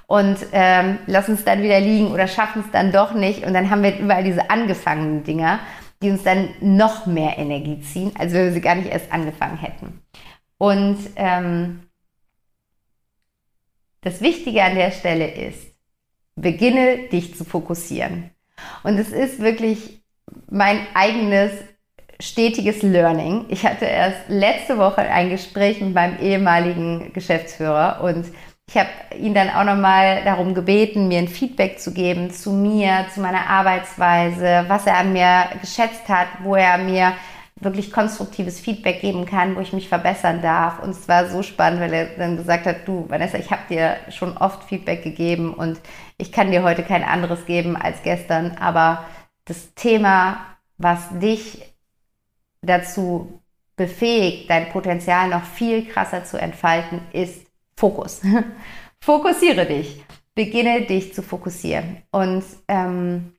und 0.07 0.37
ähm, 0.53 0.99
lassen 1.05 1.35
es 1.35 1.43
dann 1.43 1.61
wieder 1.61 1.79
liegen 1.79 2.11
oder 2.11 2.27
schaffen 2.27 2.63
es 2.65 2.71
dann 2.71 2.91
doch 2.91 3.13
nicht. 3.13 3.45
Und 3.45 3.53
dann 3.53 3.69
haben 3.69 3.83
wir 3.83 3.97
überall 3.99 4.23
diese 4.23 4.49
angefangenen 4.49 5.23
Dinger, 5.23 5.59
die 6.01 6.09
uns 6.09 6.23
dann 6.23 6.49
noch 6.61 7.05
mehr 7.05 7.37
Energie 7.37 7.81
ziehen, 7.81 8.11
als 8.17 8.33
wenn 8.33 8.45
wir 8.45 8.53
sie 8.53 8.61
gar 8.61 8.75
nicht 8.75 8.89
erst 8.89 9.11
angefangen 9.11 9.57
hätten. 9.57 10.01
Und 10.57 10.97
ähm, 11.17 11.83
das 14.01 14.21
Wichtige 14.21 14.63
an 14.63 14.75
der 14.75 14.91
Stelle 14.91 15.29
ist, 15.29 15.75
beginne 16.35 17.09
dich 17.09 17.35
zu 17.35 17.43
fokussieren. 17.43 18.31
Und 18.83 18.97
es 18.97 19.09
ist 19.09 19.39
wirklich 19.39 20.01
mein 20.49 20.79
eigenes 20.93 21.51
stetiges 22.19 22.81
Learning. 22.81 23.45
Ich 23.49 23.65
hatte 23.65 23.85
erst 23.85 24.29
letzte 24.29 24.77
Woche 24.77 25.01
ein 25.01 25.29
Gespräch 25.29 25.81
mit 25.81 25.93
meinem 25.93 26.19
ehemaligen 26.19 27.11
Geschäftsführer 27.13 28.01
und 28.01 28.25
ich 28.69 28.77
habe 28.77 28.89
ihn 29.17 29.33
dann 29.33 29.49
auch 29.49 29.63
nochmal 29.63 30.23
darum 30.25 30.53
gebeten, 30.53 31.07
mir 31.07 31.19
ein 31.19 31.29
Feedback 31.29 31.79
zu 31.79 31.93
geben 31.93 32.31
zu 32.31 32.51
mir, 32.51 33.05
zu 33.13 33.21
meiner 33.21 33.49
Arbeitsweise, 33.49 34.65
was 34.67 34.85
er 34.85 34.97
an 34.97 35.13
mir 35.13 35.45
geschätzt 35.61 36.09
hat, 36.09 36.27
wo 36.43 36.55
er 36.55 36.77
mir 36.77 37.13
wirklich 37.55 37.91
konstruktives 37.91 38.59
Feedback 38.59 38.99
geben 38.99 39.25
kann, 39.25 39.55
wo 39.55 39.61
ich 39.61 39.71
mich 39.71 39.87
verbessern 39.87 40.41
darf. 40.41 40.83
Und 40.83 40.91
es 40.91 41.07
war 41.07 41.27
so 41.27 41.43
spannend, 41.43 41.79
weil 41.79 41.93
er 41.93 42.05
dann 42.17 42.35
gesagt 42.35 42.65
hat, 42.65 42.85
du, 42.85 43.05
Vanessa, 43.09 43.37
ich 43.37 43.49
habe 43.51 43.61
dir 43.69 43.95
schon 44.09 44.37
oft 44.37 44.65
Feedback 44.65 45.01
gegeben 45.01 45.53
und 45.53 45.79
ich 46.17 46.31
kann 46.33 46.51
dir 46.51 46.61
heute 46.61 46.83
kein 46.83 47.03
anderes 47.03 47.45
geben 47.45 47.77
als 47.77 48.03
gestern. 48.03 48.57
Aber 48.59 49.05
das 49.45 49.73
Thema, 49.75 50.45
was 50.77 51.07
dich 51.17 51.73
dazu 52.61 53.41
befähigt, 53.77 54.49
dein 54.49 54.69
Potenzial 54.69 55.29
noch 55.29 55.43
viel 55.43 55.85
krasser 55.85 56.25
zu 56.25 56.37
entfalten, 56.37 56.99
ist 57.13 57.46
Fokus. 57.77 58.21
Fokussiere 58.99 59.65
dich. 59.65 60.03
Beginne 60.35 60.81
dich 60.81 61.13
zu 61.13 61.21
fokussieren. 61.21 61.97
Und 62.11 62.43
ähm, 62.67 63.33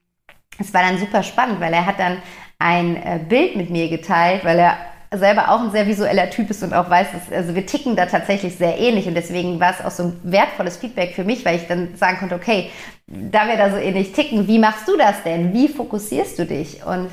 es 0.58 0.72
war 0.72 0.82
dann 0.82 0.98
super 0.98 1.22
spannend, 1.22 1.60
weil 1.60 1.72
er 1.72 1.86
hat 1.86 1.98
dann 1.98 2.22
ein 2.58 2.96
äh, 2.96 3.20
Bild 3.28 3.56
mit 3.56 3.70
mir 3.70 3.88
geteilt, 3.88 4.44
weil 4.44 4.58
er 4.58 4.78
selber 5.12 5.50
auch 5.50 5.60
ein 5.60 5.70
sehr 5.70 5.86
visueller 5.86 6.28
Typ 6.30 6.50
ist 6.50 6.62
und 6.62 6.74
auch 6.74 6.90
weiß, 6.90 7.08
dass, 7.12 7.32
also 7.32 7.54
wir 7.54 7.64
ticken 7.64 7.96
da 7.96 8.06
tatsächlich 8.06 8.56
sehr 8.56 8.78
ähnlich 8.78 9.06
und 9.06 9.14
deswegen 9.14 9.58
war 9.58 9.72
es 9.72 9.84
auch 9.84 9.90
so 9.90 10.02
ein 10.04 10.20
wertvolles 10.22 10.76
Feedback 10.76 11.14
für 11.14 11.24
mich, 11.24 11.44
weil 11.44 11.56
ich 11.56 11.66
dann 11.66 11.96
sagen 11.96 12.18
konnte, 12.18 12.34
okay, 12.34 12.70
da 13.06 13.48
wir 13.48 13.56
da 13.56 13.70
so 13.70 13.76
ähnlich 13.76 14.12
ticken, 14.12 14.46
wie 14.46 14.58
machst 14.58 14.86
du 14.86 14.96
das 14.98 15.22
denn? 15.22 15.54
Wie 15.54 15.68
fokussierst 15.68 16.38
du 16.38 16.44
dich? 16.44 16.84
Und 16.84 17.08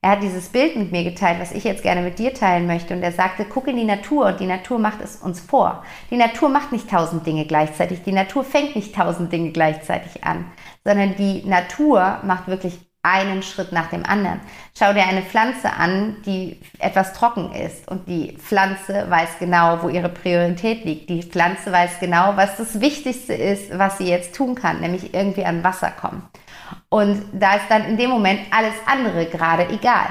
er 0.00 0.10
hat 0.10 0.22
dieses 0.22 0.48
Bild 0.50 0.76
mit 0.76 0.92
mir 0.92 1.02
geteilt, 1.02 1.40
was 1.40 1.50
ich 1.50 1.64
jetzt 1.64 1.82
gerne 1.82 2.02
mit 2.02 2.20
dir 2.20 2.32
teilen 2.32 2.68
möchte. 2.68 2.94
Und 2.94 3.02
er 3.02 3.10
sagte, 3.10 3.44
guck 3.44 3.66
in 3.66 3.76
die 3.76 3.84
Natur 3.84 4.26
und 4.26 4.40
die 4.40 4.46
Natur 4.46 4.78
macht 4.78 5.00
es 5.02 5.16
uns 5.16 5.40
vor. 5.40 5.84
Die 6.10 6.16
Natur 6.16 6.48
macht 6.48 6.70
nicht 6.70 6.88
tausend 6.88 7.26
Dinge 7.26 7.46
gleichzeitig. 7.46 8.02
Die 8.04 8.12
Natur 8.12 8.44
fängt 8.44 8.76
nicht 8.76 8.94
tausend 8.94 9.32
Dinge 9.32 9.50
gleichzeitig 9.50 10.22
an, 10.22 10.44
sondern 10.84 11.16
die 11.16 11.42
Natur 11.44 12.20
macht 12.22 12.46
wirklich 12.46 12.78
einen 13.02 13.42
Schritt 13.42 13.72
nach 13.72 13.90
dem 13.90 14.04
anderen. 14.04 14.40
Schau 14.78 14.92
dir 14.92 15.04
eine 15.04 15.22
Pflanze 15.22 15.72
an, 15.72 16.16
die 16.26 16.60
etwas 16.78 17.12
trocken 17.12 17.52
ist 17.52 17.88
und 17.88 18.06
die 18.06 18.36
Pflanze 18.36 19.06
weiß 19.08 19.38
genau, 19.40 19.82
wo 19.82 19.88
ihre 19.88 20.08
Priorität 20.08 20.84
liegt. 20.84 21.08
Die 21.08 21.22
Pflanze 21.22 21.72
weiß 21.72 22.00
genau, 22.00 22.36
was 22.36 22.56
das 22.56 22.80
Wichtigste 22.80 23.34
ist, 23.34 23.76
was 23.76 23.98
sie 23.98 24.08
jetzt 24.08 24.34
tun 24.34 24.54
kann, 24.54 24.80
nämlich 24.80 25.14
irgendwie 25.14 25.44
an 25.44 25.64
Wasser 25.64 25.90
kommen. 25.90 26.22
Und 26.88 27.22
da 27.32 27.56
ist 27.56 27.68
dann 27.68 27.84
in 27.84 27.96
dem 27.96 28.10
Moment 28.10 28.40
alles 28.50 28.74
andere 28.86 29.26
gerade 29.26 29.68
egal. 29.68 30.08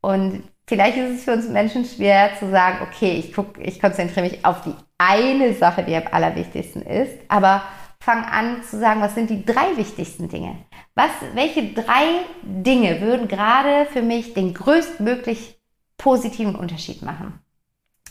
Und 0.00 0.44
vielleicht 0.66 0.96
ist 0.96 1.18
es 1.18 1.24
für 1.24 1.32
uns 1.32 1.48
Menschen 1.48 1.84
schwer 1.84 2.30
zu 2.38 2.50
sagen, 2.50 2.78
okay, 2.82 3.12
ich 3.18 3.32
guck, 3.32 3.58
ich 3.58 3.80
konzentriere 3.80 4.28
mich 4.28 4.44
auf 4.44 4.62
die 4.62 4.74
eine 4.98 5.52
Sache, 5.54 5.82
die 5.82 5.94
am 5.94 6.04
allerwichtigsten 6.10 6.82
ist, 6.82 7.18
aber 7.28 7.62
fang 8.00 8.24
an 8.24 8.62
zu 8.62 8.78
sagen, 8.78 9.00
was 9.00 9.14
sind 9.14 9.30
die 9.30 9.44
drei 9.44 9.76
wichtigsten 9.76 10.28
Dinge? 10.28 10.56
Was, 10.94 11.10
welche 11.34 11.72
drei 11.72 12.20
Dinge 12.42 13.00
würden 13.00 13.28
gerade 13.28 13.86
für 13.90 14.02
mich 14.02 14.32
den 14.34 14.54
größtmöglich 14.54 15.60
positiven 15.98 16.54
Unterschied 16.54 17.02
machen? 17.02 17.40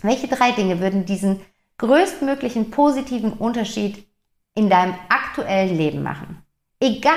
Welche 0.01 0.28
drei 0.28 0.51
Dinge 0.51 0.80
würden 0.80 1.06
diesen 1.06 1.41
größtmöglichen 1.78 2.71
positiven 2.71 3.34
Unterschied 3.34 4.06
in 4.54 4.69
deinem 4.69 4.95
aktuellen 5.10 5.75
Leben 5.75 6.04
machen? 6.04 6.43
Egal 6.80 7.15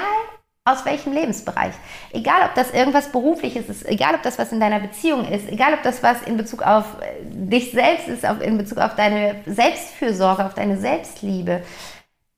aus 0.73 0.85
welchem 0.85 1.13
Lebensbereich. 1.13 1.75
Egal, 2.13 2.49
ob 2.49 2.55
das 2.55 2.73
irgendwas 2.73 3.11
Berufliches 3.11 3.69
ist, 3.69 3.87
egal, 3.87 4.15
ob 4.15 4.23
das 4.23 4.39
was 4.39 4.53
in 4.53 4.61
deiner 4.61 4.81
Beziehung 4.81 5.27
ist, 5.27 5.49
egal, 5.49 5.75
ob 5.75 5.83
das 5.83 6.03
was 6.03 6.23
in 6.23 6.37
Bezug 6.37 6.63
auf 6.63 6.85
äh, 7.01 7.25
dich 7.25 7.73
selbst 7.73 8.09
ist, 8.09 8.27
auf, 8.27 8.41
in 8.41 8.59
Bezug 8.59 8.79
auf 8.79 8.95
deine 8.95 9.43
Selbstfürsorge, 9.47 10.45
auf 10.45 10.55
deine 10.55 10.79
Selbstliebe. 10.79 11.63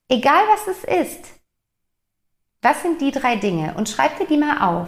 Egal, 0.09 0.43
was 0.53 0.75
es 0.75 1.07
ist. 1.07 1.25
Was 2.61 2.81
sind 2.81 3.01
die 3.01 3.11
drei 3.11 3.37
Dinge? 3.37 3.73
Und 3.75 3.89
schreib 3.89 4.17
dir 4.19 4.27
die 4.27 4.37
mal 4.37 4.67
auf. 4.67 4.87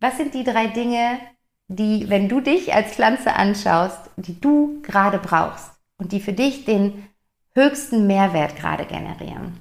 Was 0.00 0.16
sind 0.16 0.34
die 0.34 0.44
drei 0.44 0.68
Dinge, 0.68 1.18
die, 1.66 2.08
wenn 2.08 2.28
du 2.28 2.40
dich 2.40 2.72
als 2.74 2.92
Pflanze 2.92 3.34
anschaust, 3.34 3.98
die 4.16 4.40
du 4.40 4.80
gerade 4.82 5.18
brauchst? 5.18 5.78
und 5.98 6.12
die 6.12 6.20
für 6.20 6.32
dich 6.32 6.64
den 6.64 7.08
höchsten 7.54 8.06
Mehrwert 8.06 8.56
gerade 8.56 8.86
generieren. 8.86 9.60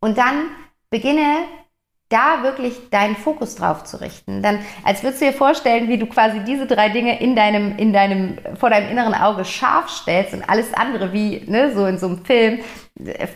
Und 0.00 0.18
dann 0.18 0.50
beginne 0.90 1.44
da 2.08 2.42
wirklich 2.42 2.88
deinen 2.88 3.16
Fokus 3.16 3.56
drauf 3.56 3.84
zu 3.84 4.00
richten. 4.00 4.42
Dann, 4.42 4.60
als 4.82 5.02
würdest 5.02 5.20
du 5.20 5.26
dir 5.26 5.32
vorstellen, 5.34 5.88
wie 5.88 5.98
du 5.98 6.06
quasi 6.06 6.40
diese 6.40 6.66
drei 6.66 6.88
Dinge 6.88 7.20
in 7.20 7.36
deinem, 7.36 7.76
in 7.76 7.92
deinem, 7.92 8.38
vor 8.58 8.70
deinem 8.70 8.90
inneren 8.90 9.12
Auge 9.12 9.44
scharf 9.44 9.90
stellst 9.90 10.32
und 10.32 10.48
alles 10.48 10.72
andere 10.72 11.12
wie, 11.12 11.44
ne, 11.46 11.74
so 11.74 11.84
in 11.84 11.98
so 11.98 12.06
einem 12.06 12.24
Film, 12.24 12.60
äh, 13.04 13.26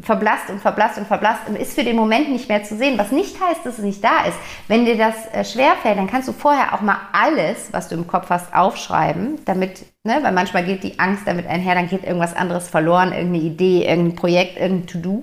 verblasst 0.00 0.48
und 0.48 0.60
verblasst 0.60 0.96
und 0.96 1.06
verblasst 1.06 1.46
und 1.46 1.56
ist 1.56 1.74
für 1.74 1.84
den 1.84 1.94
Moment 1.94 2.30
nicht 2.30 2.48
mehr 2.48 2.64
zu 2.64 2.74
sehen. 2.74 2.96
Was 2.96 3.12
nicht 3.12 3.38
heißt, 3.38 3.66
dass 3.66 3.78
es 3.78 3.84
nicht 3.84 4.02
da 4.02 4.24
ist. 4.26 4.38
Wenn 4.66 4.86
dir 4.86 4.96
das 4.96 5.14
äh, 5.32 5.44
schwerfällt, 5.44 5.98
dann 5.98 6.08
kannst 6.08 6.26
du 6.26 6.32
vorher 6.32 6.72
auch 6.72 6.80
mal 6.80 7.00
alles, 7.12 7.68
was 7.72 7.88
du 7.88 7.96
im 7.96 8.06
Kopf 8.06 8.30
hast, 8.30 8.54
aufschreiben, 8.54 9.44
damit, 9.44 9.84
ne, 10.04 10.20
weil 10.22 10.32
manchmal 10.32 10.64
geht 10.64 10.84
die 10.84 10.98
Angst 10.98 11.24
damit 11.26 11.46
einher, 11.46 11.74
dann 11.74 11.88
geht 11.88 12.04
irgendwas 12.04 12.34
anderes 12.34 12.70
verloren, 12.70 13.12
irgendeine 13.12 13.44
Idee, 13.44 13.84
irgendein 13.84 14.16
Projekt, 14.16 14.58
irgendein 14.58 14.86
To-Do. 14.86 15.22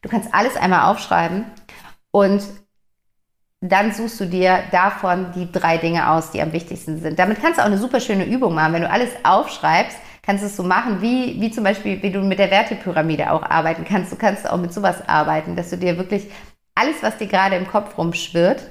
Du 0.00 0.08
kannst 0.08 0.32
alles 0.32 0.56
einmal 0.56 0.90
aufschreiben 0.90 1.44
und 2.10 2.42
dann 3.60 3.92
suchst 3.92 4.20
du 4.20 4.26
dir 4.26 4.62
davon 4.70 5.32
die 5.34 5.50
drei 5.50 5.78
Dinge 5.78 6.10
aus, 6.10 6.30
die 6.30 6.40
am 6.40 6.52
wichtigsten 6.52 7.00
sind. 7.00 7.18
Damit 7.18 7.40
kannst 7.40 7.58
du 7.58 7.62
auch 7.62 7.66
eine 7.66 7.78
super 7.78 8.00
schöne 8.00 8.24
Übung 8.24 8.54
machen. 8.54 8.74
Wenn 8.74 8.82
du 8.82 8.90
alles 8.90 9.10
aufschreibst, 9.24 9.98
kannst 10.22 10.44
du 10.44 10.46
es 10.46 10.56
so 10.56 10.62
machen, 10.62 11.02
wie, 11.02 11.40
wie 11.40 11.50
zum 11.50 11.64
Beispiel, 11.64 12.00
wie 12.02 12.12
du 12.12 12.20
mit 12.20 12.38
der 12.38 12.50
Wertepyramide 12.50 13.32
auch 13.32 13.42
arbeiten 13.42 13.84
kannst. 13.84 14.12
Du 14.12 14.16
kannst 14.16 14.48
auch 14.48 14.58
mit 14.58 14.72
sowas 14.72 15.08
arbeiten, 15.08 15.56
dass 15.56 15.70
du 15.70 15.76
dir 15.76 15.98
wirklich 15.98 16.30
alles, 16.76 17.02
was 17.02 17.18
dir 17.18 17.26
gerade 17.26 17.56
im 17.56 17.66
Kopf 17.66 17.98
rumschwirrt, 17.98 18.62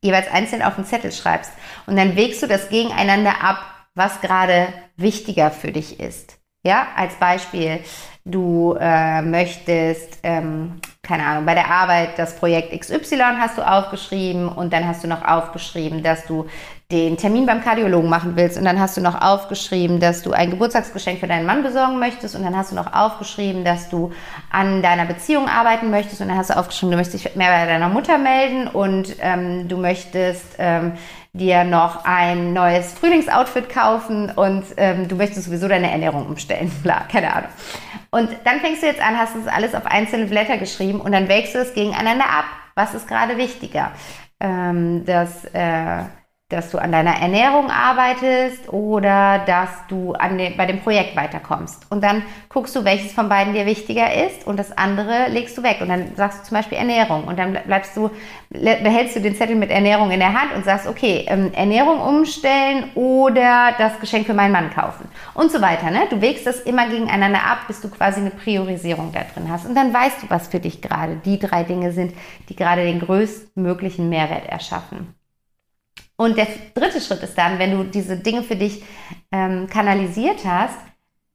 jeweils 0.00 0.30
einzeln 0.30 0.62
auf 0.62 0.76
den 0.76 0.84
Zettel 0.84 1.10
schreibst. 1.10 1.50
Und 1.86 1.96
dann 1.96 2.14
wägst 2.14 2.40
du 2.42 2.46
das 2.46 2.68
gegeneinander 2.68 3.42
ab, 3.42 3.58
was 3.94 4.20
gerade 4.20 4.68
wichtiger 4.96 5.50
für 5.50 5.72
dich 5.72 5.98
ist. 5.98 6.37
Ja, 6.68 6.88
als 6.96 7.14
Beispiel, 7.14 7.80
du 8.26 8.76
äh, 8.78 9.22
möchtest, 9.22 10.18
ähm, 10.22 10.82
keine 11.00 11.24
Ahnung, 11.24 11.46
bei 11.46 11.54
der 11.54 11.66
Arbeit 11.66 12.18
das 12.18 12.36
Projekt 12.36 12.78
XY 12.78 13.22
hast 13.38 13.56
du 13.56 13.62
aufgeschrieben 13.62 14.50
und 14.50 14.70
dann 14.70 14.86
hast 14.86 15.02
du 15.02 15.08
noch 15.08 15.26
aufgeschrieben, 15.26 16.02
dass 16.02 16.26
du 16.26 16.44
den 16.90 17.18
Termin 17.18 17.44
beim 17.44 17.62
Kardiologen 17.62 18.08
machen 18.08 18.34
willst 18.34 18.56
und 18.56 18.64
dann 18.64 18.80
hast 18.80 18.96
du 18.96 19.02
noch 19.02 19.20
aufgeschrieben, 19.20 20.00
dass 20.00 20.22
du 20.22 20.32
ein 20.32 20.48
Geburtstagsgeschenk 20.48 21.20
für 21.20 21.26
deinen 21.26 21.44
Mann 21.44 21.62
besorgen 21.62 21.98
möchtest 21.98 22.34
und 22.34 22.42
dann 22.42 22.56
hast 22.56 22.72
du 22.72 22.76
noch 22.76 22.94
aufgeschrieben, 22.94 23.62
dass 23.62 23.90
du 23.90 24.10
an 24.50 24.80
deiner 24.80 25.04
Beziehung 25.04 25.48
arbeiten 25.48 25.90
möchtest 25.90 26.22
und 26.22 26.28
dann 26.28 26.38
hast 26.38 26.48
du 26.48 26.56
aufgeschrieben, 26.56 26.92
du 26.92 26.96
möchtest 26.96 27.26
dich 27.26 27.36
mehr 27.36 27.50
bei 27.50 27.66
deiner 27.66 27.90
Mutter 27.90 28.16
melden 28.16 28.68
und 28.68 29.16
ähm, 29.20 29.68
du 29.68 29.76
möchtest 29.76 30.56
ähm, 30.56 30.92
dir 31.34 31.64
noch 31.64 32.06
ein 32.06 32.54
neues 32.54 32.94
Frühlingsoutfit 32.94 33.68
kaufen 33.68 34.30
und 34.30 34.64
ähm, 34.78 35.08
du 35.08 35.16
möchtest 35.16 35.44
sowieso 35.44 35.68
deine 35.68 35.90
Ernährung 35.90 36.24
umstellen. 36.24 36.72
Klar, 36.82 37.06
keine 37.12 37.34
Ahnung. 37.34 37.50
Und 38.10 38.30
dann 38.44 38.60
fängst 38.60 38.82
du 38.82 38.86
jetzt 38.86 39.02
an, 39.02 39.18
hast 39.18 39.36
das 39.36 39.46
alles 39.46 39.74
auf 39.74 39.84
einzelne 39.84 40.24
Blätter 40.24 40.56
geschrieben 40.56 41.02
und 41.02 41.12
dann 41.12 41.28
wägst 41.28 41.54
du 41.54 41.58
es 41.58 41.74
gegeneinander 41.74 42.24
ab. 42.24 42.46
Was 42.76 42.94
ist 42.94 43.06
gerade 43.06 43.36
wichtiger? 43.36 43.92
Ähm, 44.40 45.04
das 45.04 45.44
äh, 45.52 46.04
dass 46.50 46.70
du 46.70 46.78
an 46.78 46.92
deiner 46.92 47.16
Ernährung 47.20 47.70
arbeitest 47.70 48.72
oder 48.72 49.40
dass 49.40 49.68
du 49.88 50.14
an 50.14 50.38
den, 50.38 50.56
bei 50.56 50.64
dem 50.64 50.80
Projekt 50.80 51.14
weiterkommst. 51.14 51.84
Und 51.90 52.02
dann 52.02 52.22
guckst 52.48 52.74
du, 52.74 52.86
welches 52.86 53.12
von 53.12 53.28
beiden 53.28 53.52
dir 53.52 53.66
wichtiger 53.66 54.14
ist 54.26 54.46
und 54.46 54.58
das 54.58 54.76
andere 54.78 55.28
legst 55.28 55.58
du 55.58 55.62
weg. 55.62 55.82
Und 55.82 55.90
dann 55.90 56.16
sagst 56.16 56.40
du 56.40 56.44
zum 56.44 56.56
Beispiel 56.56 56.78
Ernährung 56.78 57.24
und 57.24 57.38
dann 57.38 57.52
bleibst 57.66 57.94
du, 57.94 58.10
behältst 58.48 59.16
du 59.16 59.20
den 59.20 59.34
Zettel 59.34 59.56
mit 59.56 59.70
Ernährung 59.70 60.10
in 60.10 60.20
der 60.20 60.32
Hand 60.32 60.54
und 60.56 60.64
sagst, 60.64 60.86
okay, 60.86 61.26
ähm, 61.28 61.52
Ernährung 61.52 62.00
umstellen 62.00 62.92
oder 62.94 63.74
das 63.76 64.00
Geschenk 64.00 64.24
für 64.24 64.32
meinen 64.32 64.52
Mann 64.52 64.70
kaufen 64.70 65.06
und 65.34 65.52
so 65.52 65.60
weiter. 65.60 65.90
Ne? 65.90 66.06
Du 66.08 66.22
wägst 66.22 66.46
das 66.46 66.60
immer 66.60 66.88
gegeneinander 66.88 67.44
ab, 67.44 67.66
bis 67.66 67.82
du 67.82 67.90
quasi 67.90 68.20
eine 68.20 68.30
Priorisierung 68.30 69.12
da 69.12 69.20
drin 69.34 69.52
hast. 69.52 69.66
Und 69.66 69.74
dann 69.74 69.92
weißt 69.92 70.22
du, 70.22 70.30
was 70.30 70.48
für 70.48 70.60
dich 70.60 70.80
gerade 70.80 71.16
die 71.22 71.38
drei 71.38 71.62
Dinge 71.62 71.92
sind, 71.92 72.14
die 72.48 72.56
gerade 72.56 72.84
den 72.84 73.00
größtmöglichen 73.00 74.08
Mehrwert 74.08 74.46
erschaffen. 74.46 75.17
Und 76.20 76.36
der 76.36 76.48
dritte 76.74 77.00
Schritt 77.00 77.22
ist 77.22 77.38
dann, 77.38 77.60
wenn 77.60 77.70
du 77.70 77.84
diese 77.84 78.16
Dinge 78.16 78.42
für 78.42 78.56
dich 78.56 78.82
ähm, 79.30 79.68
kanalisiert 79.68 80.44
hast, 80.44 80.76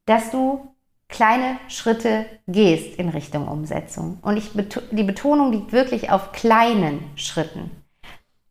dass 0.06 0.30
du 0.30 0.76
kleine 1.08 1.58
Schritte 1.70 2.26
gehst 2.48 3.00
in 3.00 3.08
Richtung 3.08 3.48
Umsetzung. 3.48 4.18
Und 4.22 4.36
ich, 4.36 4.52
die 4.92 5.04
Betonung 5.04 5.54
liegt 5.54 5.72
wirklich 5.72 6.12
auf 6.12 6.34
kleinen 6.34 7.02
Schritten. 7.16 7.72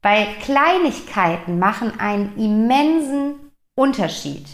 Weil 0.01 0.27
Kleinigkeiten 0.41 1.59
machen 1.59 2.01
einen 2.01 2.37
immensen 2.39 3.35
Unterschied. 3.75 4.47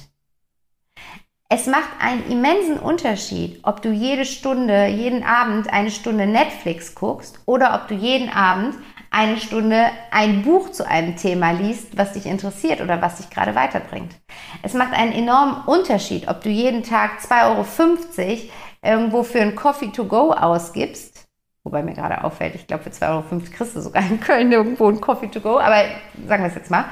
Es 1.48 1.66
macht 1.66 1.88
einen 2.00 2.28
immensen 2.30 2.78
Unterschied, 2.78 3.60
ob 3.62 3.82
du 3.82 3.90
jede 3.90 4.24
Stunde, 4.24 4.88
jeden 4.88 5.22
Abend 5.22 5.72
eine 5.72 5.90
Stunde 5.90 6.26
Netflix 6.26 6.94
guckst 6.94 7.40
oder 7.46 7.74
ob 7.74 7.88
du 7.88 7.94
jeden 7.94 8.30
Abend 8.30 8.74
eine 9.10 9.38
Stunde 9.38 9.86
ein 10.10 10.42
Buch 10.42 10.70
zu 10.70 10.86
einem 10.86 11.16
Thema 11.16 11.52
liest, 11.52 11.96
was 11.96 12.12
dich 12.12 12.26
interessiert 12.26 12.80
oder 12.80 13.00
was 13.00 13.16
dich 13.16 13.30
gerade 13.30 13.54
weiterbringt. 13.54 14.14
Es 14.62 14.74
macht 14.74 14.92
einen 14.92 15.12
enormen 15.12 15.64
Unterschied, 15.66 16.28
ob 16.28 16.42
du 16.42 16.50
jeden 16.50 16.82
Tag 16.82 17.20
2,50 17.20 17.38
Euro 17.48 18.40
irgendwo 18.82 19.22
für 19.22 19.40
ein 19.40 19.56
Coffee 19.56 19.88
to 19.88 20.04
go 20.04 20.32
ausgibst. 20.32 21.26
Wobei 21.64 21.82
mir 21.82 21.94
gerade 21.94 22.24
auffällt, 22.24 22.54
ich 22.54 22.66
glaube, 22.66 22.84
für 22.84 22.90
2,50 22.90 23.08
Euro 23.10 23.24
kriegst 23.52 23.76
du 23.76 23.80
sogar 23.80 24.02
in 24.02 24.20
Köln 24.20 24.52
irgendwo 24.52 24.88
ein 24.88 25.00
Coffee 25.00 25.28
to 25.28 25.40
go. 25.40 25.58
Aber 25.58 25.84
sagen 26.26 26.42
wir 26.42 26.48
es 26.48 26.54
jetzt 26.54 26.70
mal. 26.70 26.84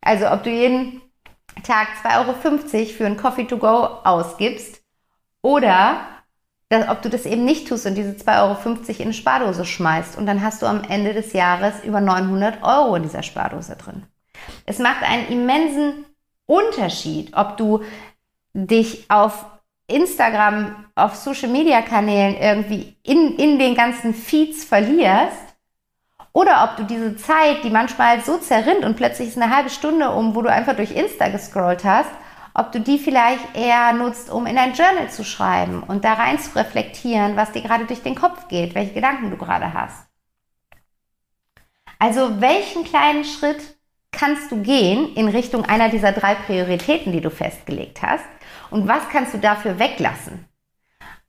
Also, 0.00 0.30
ob 0.30 0.42
du 0.44 0.50
jeden 0.50 1.02
Tag 1.62 1.88
2,50 2.04 2.14
Euro 2.18 2.86
für 2.86 3.06
ein 3.06 3.16
Coffee 3.16 3.44
to 3.44 3.56
go 3.58 3.88
ausgibst 4.04 4.82
oder 5.42 6.00
dass, 6.68 6.88
ob 6.88 7.02
du 7.02 7.10
das 7.10 7.26
eben 7.26 7.44
nicht 7.44 7.68
tust 7.68 7.86
und 7.86 7.94
diese 7.94 8.12
2,50 8.12 8.40
Euro 8.40 8.78
in 8.88 9.02
eine 9.02 9.12
Spardose 9.12 9.64
schmeißt 9.64 10.16
und 10.16 10.26
dann 10.26 10.42
hast 10.42 10.62
du 10.62 10.66
am 10.66 10.82
Ende 10.84 11.12
des 11.12 11.32
Jahres 11.32 11.84
über 11.84 12.00
900 12.00 12.62
Euro 12.62 12.96
in 12.96 13.02
dieser 13.02 13.22
Spardose 13.22 13.76
drin. 13.76 14.04
Es 14.66 14.78
macht 14.78 15.02
einen 15.02 15.28
immensen 15.28 16.04
Unterschied, 16.46 17.36
ob 17.36 17.56
du 17.56 17.82
dich 18.54 19.10
auf 19.10 19.46
Instagram, 19.86 20.86
auf 20.94 21.14
Social 21.16 21.48
Media 21.48 21.82
Kanälen 21.82 22.36
irgendwie 22.36 22.96
in, 23.02 23.36
in 23.36 23.58
den 23.58 23.74
ganzen 23.74 24.14
Feeds 24.14 24.64
verlierst 24.64 25.54
oder 26.32 26.64
ob 26.64 26.76
du 26.76 26.84
diese 26.84 27.16
Zeit, 27.16 27.62
die 27.62 27.70
manchmal 27.70 28.22
so 28.22 28.38
zerrinnt 28.38 28.84
und 28.84 28.96
plötzlich 28.96 29.28
ist 29.28 29.38
eine 29.38 29.54
halbe 29.54 29.70
Stunde 29.70 30.10
um, 30.10 30.34
wo 30.34 30.42
du 30.42 30.50
einfach 30.50 30.74
durch 30.74 30.90
Insta 30.90 31.28
gescrollt 31.28 31.84
hast, 31.84 32.10
ob 32.54 32.70
du 32.70 32.80
die 32.80 32.98
vielleicht 32.98 33.56
eher 33.56 33.92
nutzt, 33.92 34.30
um 34.30 34.46
in 34.46 34.56
ein 34.56 34.74
Journal 34.74 35.10
zu 35.10 35.24
schreiben 35.24 35.82
und 35.82 36.04
da 36.04 36.14
rein 36.14 36.38
zu 36.38 36.54
reflektieren, 36.56 37.36
was 37.36 37.52
dir 37.52 37.62
gerade 37.62 37.84
durch 37.84 38.02
den 38.02 38.14
Kopf 38.14 38.48
geht, 38.48 38.74
welche 38.74 38.94
Gedanken 38.94 39.30
du 39.30 39.36
gerade 39.36 39.74
hast. 39.74 40.06
Also 41.98 42.40
welchen 42.40 42.84
kleinen 42.84 43.24
Schritt 43.24 43.76
kannst 44.12 44.52
du 44.52 44.62
gehen 44.62 45.14
in 45.14 45.28
Richtung 45.28 45.64
einer 45.64 45.88
dieser 45.88 46.12
drei 46.12 46.34
Prioritäten, 46.34 47.12
die 47.12 47.20
du 47.20 47.30
festgelegt 47.30 48.02
hast? 48.02 48.24
Und 48.70 48.86
was 48.86 49.08
kannst 49.08 49.34
du 49.34 49.38
dafür 49.38 49.78
weglassen? 49.78 50.46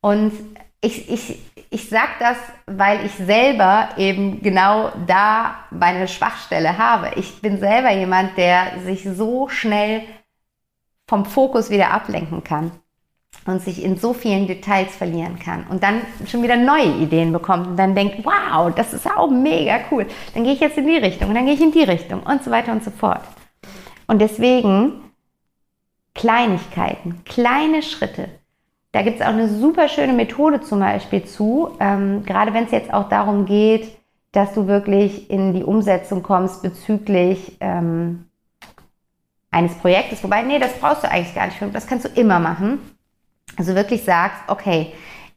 Und 0.02 0.34
ich, 0.82 1.10
ich, 1.10 1.40
ich 1.72 1.90
sage 1.90 2.12
das, 2.20 2.38
weil 2.68 3.04
ich 3.06 3.14
selber 3.14 3.90
eben 3.98 4.44
genau 4.44 4.92
da 5.08 5.56
meine 5.72 6.08
Schwachstelle 6.08 6.78
habe. 6.78 7.12
Ich 7.16 7.42
bin 7.42 7.60
selber 7.60 7.92
jemand, 7.92 8.38
der 8.38 8.80
sich 8.84 9.04
so 9.04 9.50
schnell 9.50 10.04
vom 11.08 11.26
Fokus 11.26 11.70
wieder 11.70 11.92
ablenken 11.92 12.44
kann 12.44 12.72
und 13.46 13.62
sich 13.62 13.84
in 13.84 13.98
so 13.98 14.14
vielen 14.14 14.48
Details 14.48 14.96
verlieren 14.96 15.38
kann 15.40 15.66
und 15.70 15.84
dann 15.84 16.02
schon 16.26 16.42
wieder 16.42 16.58
neue 16.58 16.96
Ideen 16.98 17.32
bekommt 17.32 17.68
und 17.68 17.78
dann 17.78 17.94
denkt, 17.94 18.26
wow, 18.26 18.74
das 18.74 18.94
ist 18.94 19.08
auch 19.08 19.30
mega 19.30 19.80
cool. 19.92 20.08
Dann 20.34 20.44
gehe 20.44 20.54
ich 20.54 20.60
jetzt 20.60 20.78
in 20.78 20.88
die 20.88 20.98
Richtung 20.98 21.30
und 21.30 21.36
dann 21.36 21.46
gehe 21.46 21.54
ich 21.54 21.62
in 21.62 21.72
die 21.72 21.84
Richtung 21.84 22.24
und 22.24 22.44
so 22.44 22.50
weiter 22.50 22.72
und 22.72 22.84
so 22.84 22.92
fort. 22.92 23.22
Und 24.08 24.20
deswegen 24.22 25.02
Kleinigkeiten, 26.16 27.24
kleine 27.26 27.84
Schritte. 27.84 28.30
Da 28.94 29.02
gibt 29.02 29.20
es 29.20 29.26
auch 29.26 29.34
eine 29.34 29.50
super 29.50 29.90
schöne 29.90 30.14
Methode 30.14 30.62
zum 30.62 30.80
Beispiel 30.80 31.26
zu, 31.26 31.76
ähm, 31.82 32.24
gerade 32.24 32.54
wenn 32.54 32.64
es 32.64 32.72
jetzt 32.72 32.94
auch 32.94 33.10
darum 33.10 33.46
geht, 33.46 33.98
dass 34.32 34.54
du 34.54 34.68
wirklich 34.68 35.30
in 35.30 35.54
die 35.54 35.64
Umsetzung 35.64 36.24
kommst 36.24 36.62
bezüglich 36.62 37.58
ähm, 37.60 38.26
eines 39.56 39.74
Projektes, 39.76 40.22
wobei, 40.22 40.42
nee, 40.42 40.60
das 40.60 40.74
brauchst 40.74 41.04
du 41.04 41.10
eigentlich 41.10 41.34
gar 41.34 41.46
nicht, 41.46 41.58
das 41.74 41.88
kannst 41.88 42.06
du 42.06 42.10
immer 42.10 42.40
machen. 42.40 42.80
Also 43.58 43.74
wirklich 43.74 44.04
sagst, 44.04 44.38
okay, 44.48 44.92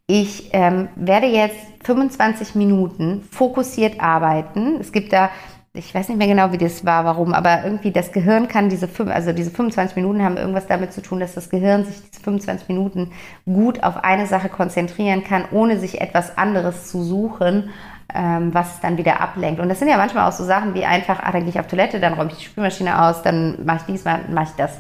ich 0.09 0.51
ähm, 0.53 0.89
werde 0.97 1.27
jetzt 1.27 1.57
25 1.85 2.57
Minuten 2.57 3.23
fokussiert 3.31 4.01
arbeiten. 4.01 4.79
Es 4.81 4.91
gibt 4.91 5.13
da, 5.13 5.31
ich 5.73 5.95
weiß 5.95 6.09
nicht 6.09 6.19
mehr 6.19 6.27
genau, 6.27 6.51
wie 6.51 6.59
das 6.59 6.85
war, 6.85 7.05
warum, 7.05 7.33
aber 7.33 7.63
irgendwie 7.63 7.93
das 7.93 8.11
Gehirn 8.11 8.49
kann 8.49 8.69
diese, 8.69 8.89
also 9.07 9.33
diese 9.33 9.53
25 9.53 9.95
Minuten 9.95 10.25
haben 10.25 10.37
irgendwas 10.37 10.67
damit 10.67 10.93
zu 10.93 11.01
tun, 11.01 11.21
dass 11.21 11.35
das 11.35 11.49
Gehirn 11.49 11.85
sich 11.85 11.97
diese 12.11 12.25
25 12.25 12.69
Minuten 12.69 13.13
gut 13.45 13.85
auf 13.85 14.03
eine 14.03 14.27
Sache 14.27 14.49
konzentrieren 14.49 15.23
kann, 15.23 15.45
ohne 15.53 15.79
sich 15.79 16.01
etwas 16.01 16.37
anderes 16.37 16.89
zu 16.89 17.05
suchen, 17.05 17.71
ähm, 18.15 18.55
was 18.55 18.81
dann 18.81 18.97
wieder 18.97 19.21
ablenkt. 19.21 19.61
Und 19.61 19.69
das 19.69 19.79
sind 19.79 19.89
ja 19.89 19.97
manchmal 19.97 20.29
auch 20.29 20.33
so 20.33 20.45
Sachen 20.45 20.75
wie 20.75 20.85
einfach, 20.85 21.21
ah, 21.23 21.33
dann 21.33 21.43
gehe 21.43 21.51
ich 21.51 21.61
auf 21.61 21.67
Toilette, 21.67 22.01
dann 22.01 22.15
räume 22.15 22.31
ich 22.31 22.39
die 22.39 22.45
Spülmaschine 22.45 23.03
aus, 23.03 23.23
dann 23.23 23.65
mache 23.65 23.79
ich 23.79 23.83
dies, 23.95 24.05
dann 24.05 24.33
mache 24.33 24.49
ich 24.51 24.57
das. 24.57 24.79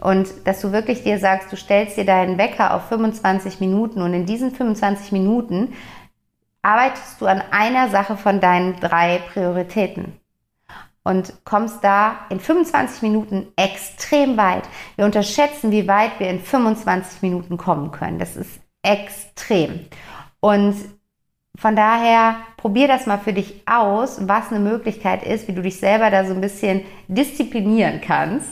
Und 0.00 0.28
dass 0.44 0.60
du 0.60 0.72
wirklich 0.72 1.02
dir 1.04 1.18
sagst, 1.18 1.52
du 1.52 1.56
stellst 1.56 1.96
dir 1.96 2.04
deinen 2.04 2.38
Wecker 2.38 2.74
auf 2.74 2.88
25 2.88 3.60
Minuten 3.60 4.02
und 4.02 4.14
in 4.14 4.26
diesen 4.26 4.50
25 4.50 5.12
Minuten 5.12 5.74
arbeitest 6.62 7.20
du 7.20 7.26
an 7.26 7.42
einer 7.50 7.88
Sache 7.88 8.16
von 8.16 8.40
deinen 8.40 8.80
drei 8.80 9.20
Prioritäten 9.32 10.18
und 11.04 11.34
kommst 11.44 11.82
da 11.82 12.26
in 12.30 12.40
25 12.40 13.02
Minuten 13.02 13.48
extrem 13.56 14.36
weit. 14.36 14.64
Wir 14.96 15.04
unterschätzen, 15.04 15.70
wie 15.72 15.88
weit 15.88 16.18
wir 16.18 16.30
in 16.30 16.40
25 16.40 17.22
Minuten 17.22 17.56
kommen 17.56 17.90
können. 17.90 18.18
Das 18.18 18.36
ist 18.36 18.60
extrem. 18.82 19.86
Und 20.40 20.76
von 21.56 21.76
daher 21.76 22.36
probier 22.56 22.88
das 22.88 23.06
mal 23.06 23.18
für 23.18 23.32
dich 23.32 23.62
aus, 23.66 24.26
was 24.26 24.50
eine 24.50 24.60
Möglichkeit 24.60 25.22
ist, 25.22 25.48
wie 25.48 25.52
du 25.52 25.62
dich 25.62 25.78
selber 25.78 26.10
da 26.10 26.24
so 26.24 26.34
ein 26.34 26.40
bisschen 26.40 26.82
disziplinieren 27.08 28.00
kannst, 28.00 28.50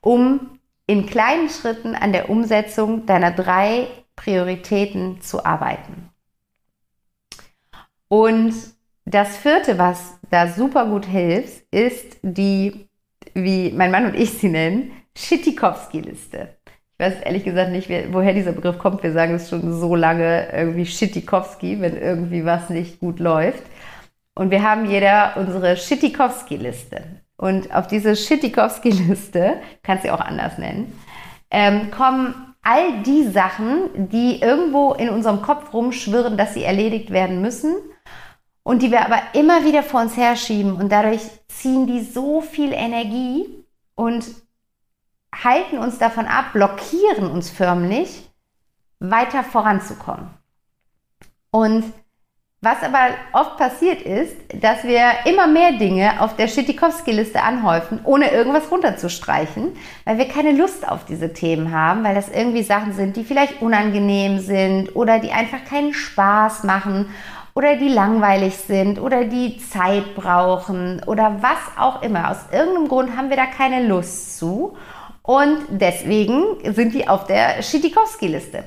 um 0.00 0.58
in 0.86 1.06
kleinen 1.06 1.48
Schritten 1.48 1.94
an 1.94 2.12
der 2.12 2.28
Umsetzung 2.28 3.06
deiner 3.06 3.30
drei 3.30 3.86
Prioritäten 4.16 5.20
zu 5.20 5.44
arbeiten. 5.44 6.10
Und 8.08 8.54
das 9.04 9.36
vierte, 9.36 9.78
was 9.78 10.18
da 10.30 10.48
super 10.48 10.86
gut 10.86 11.06
hilft, 11.06 11.64
ist 11.72 12.18
die, 12.22 12.88
wie 13.34 13.72
mein 13.72 13.90
Mann 13.90 14.06
und 14.06 14.14
ich 14.14 14.30
sie 14.30 14.48
nennen, 14.48 14.92
Schittikowski-Liste. 15.16 16.56
Weiß 17.02 17.20
ehrlich 17.24 17.42
gesagt 17.42 17.72
nicht, 17.72 17.90
woher 18.12 18.32
dieser 18.32 18.52
Begriff 18.52 18.78
kommt. 18.78 19.02
Wir 19.02 19.12
sagen 19.12 19.34
es 19.34 19.50
schon 19.50 19.72
so 19.72 19.96
lange 19.96 20.46
irgendwie 20.52 20.86
Schittikowski, 20.86 21.80
wenn 21.80 21.96
irgendwie 21.96 22.44
was 22.44 22.70
nicht 22.70 23.00
gut 23.00 23.18
läuft. 23.18 23.64
Und 24.36 24.52
wir 24.52 24.62
haben 24.62 24.88
jeder 24.88 25.32
unsere 25.36 25.76
Schittikowski-Liste. 25.76 27.02
Und 27.36 27.74
auf 27.74 27.88
diese 27.88 28.14
Schittikowski-Liste, 28.14 29.54
kannst 29.82 30.04
du 30.04 30.14
auch 30.14 30.20
anders 30.20 30.58
nennen, 30.58 30.96
ähm, 31.50 31.90
kommen 31.90 32.54
all 32.62 33.02
die 33.02 33.24
Sachen, 33.24 34.08
die 34.10 34.40
irgendwo 34.40 34.92
in 34.92 35.08
unserem 35.08 35.42
Kopf 35.42 35.74
rumschwirren, 35.74 36.36
dass 36.36 36.54
sie 36.54 36.62
erledigt 36.62 37.10
werden 37.10 37.42
müssen 37.42 37.74
und 38.62 38.80
die 38.80 38.92
wir 38.92 39.04
aber 39.04 39.20
immer 39.32 39.64
wieder 39.64 39.82
vor 39.82 40.02
uns 40.02 40.16
herschieben 40.16 40.76
und 40.76 40.92
dadurch 40.92 41.22
ziehen 41.48 41.88
die 41.88 42.00
so 42.00 42.42
viel 42.42 42.72
Energie 42.72 43.64
und 43.96 44.24
halten 45.32 45.78
uns 45.78 45.98
davon 45.98 46.26
ab, 46.26 46.52
blockieren 46.52 47.30
uns 47.30 47.50
förmlich, 47.50 48.30
weiter 48.98 49.42
voranzukommen. 49.42 50.30
Und 51.50 51.84
was 52.64 52.80
aber 52.84 53.08
oft 53.32 53.56
passiert 53.56 54.02
ist, 54.02 54.36
dass 54.54 54.84
wir 54.84 55.02
immer 55.24 55.48
mehr 55.48 55.72
Dinge 55.72 56.20
auf 56.20 56.36
der 56.36 56.46
Schittikowski-Liste 56.46 57.42
anhäufen, 57.42 57.98
ohne 58.04 58.30
irgendwas 58.30 58.70
runterzustreichen, 58.70 59.72
weil 60.04 60.18
wir 60.18 60.28
keine 60.28 60.52
Lust 60.52 60.88
auf 60.88 61.04
diese 61.04 61.32
Themen 61.32 61.72
haben, 61.72 62.04
weil 62.04 62.14
das 62.14 62.28
irgendwie 62.28 62.62
Sachen 62.62 62.92
sind, 62.92 63.16
die 63.16 63.24
vielleicht 63.24 63.62
unangenehm 63.62 64.38
sind 64.38 64.94
oder 64.94 65.18
die 65.18 65.32
einfach 65.32 65.64
keinen 65.64 65.92
Spaß 65.92 66.62
machen 66.62 67.06
oder 67.54 67.74
die 67.74 67.88
langweilig 67.88 68.56
sind 68.56 69.00
oder 69.00 69.24
die 69.24 69.58
Zeit 69.58 70.14
brauchen 70.14 71.02
oder 71.04 71.38
was 71.42 71.76
auch 71.76 72.00
immer. 72.02 72.30
Aus 72.30 72.46
irgendeinem 72.52 72.86
Grund 72.86 73.16
haben 73.16 73.28
wir 73.28 73.36
da 73.36 73.46
keine 73.46 73.84
Lust 73.88 74.38
zu 74.38 74.76
und 75.22 75.66
deswegen 75.70 76.58
sind 76.74 76.94
die 76.94 77.06
auf 77.08 77.26
der 77.26 77.62
Schitikowski-Liste 77.62 78.64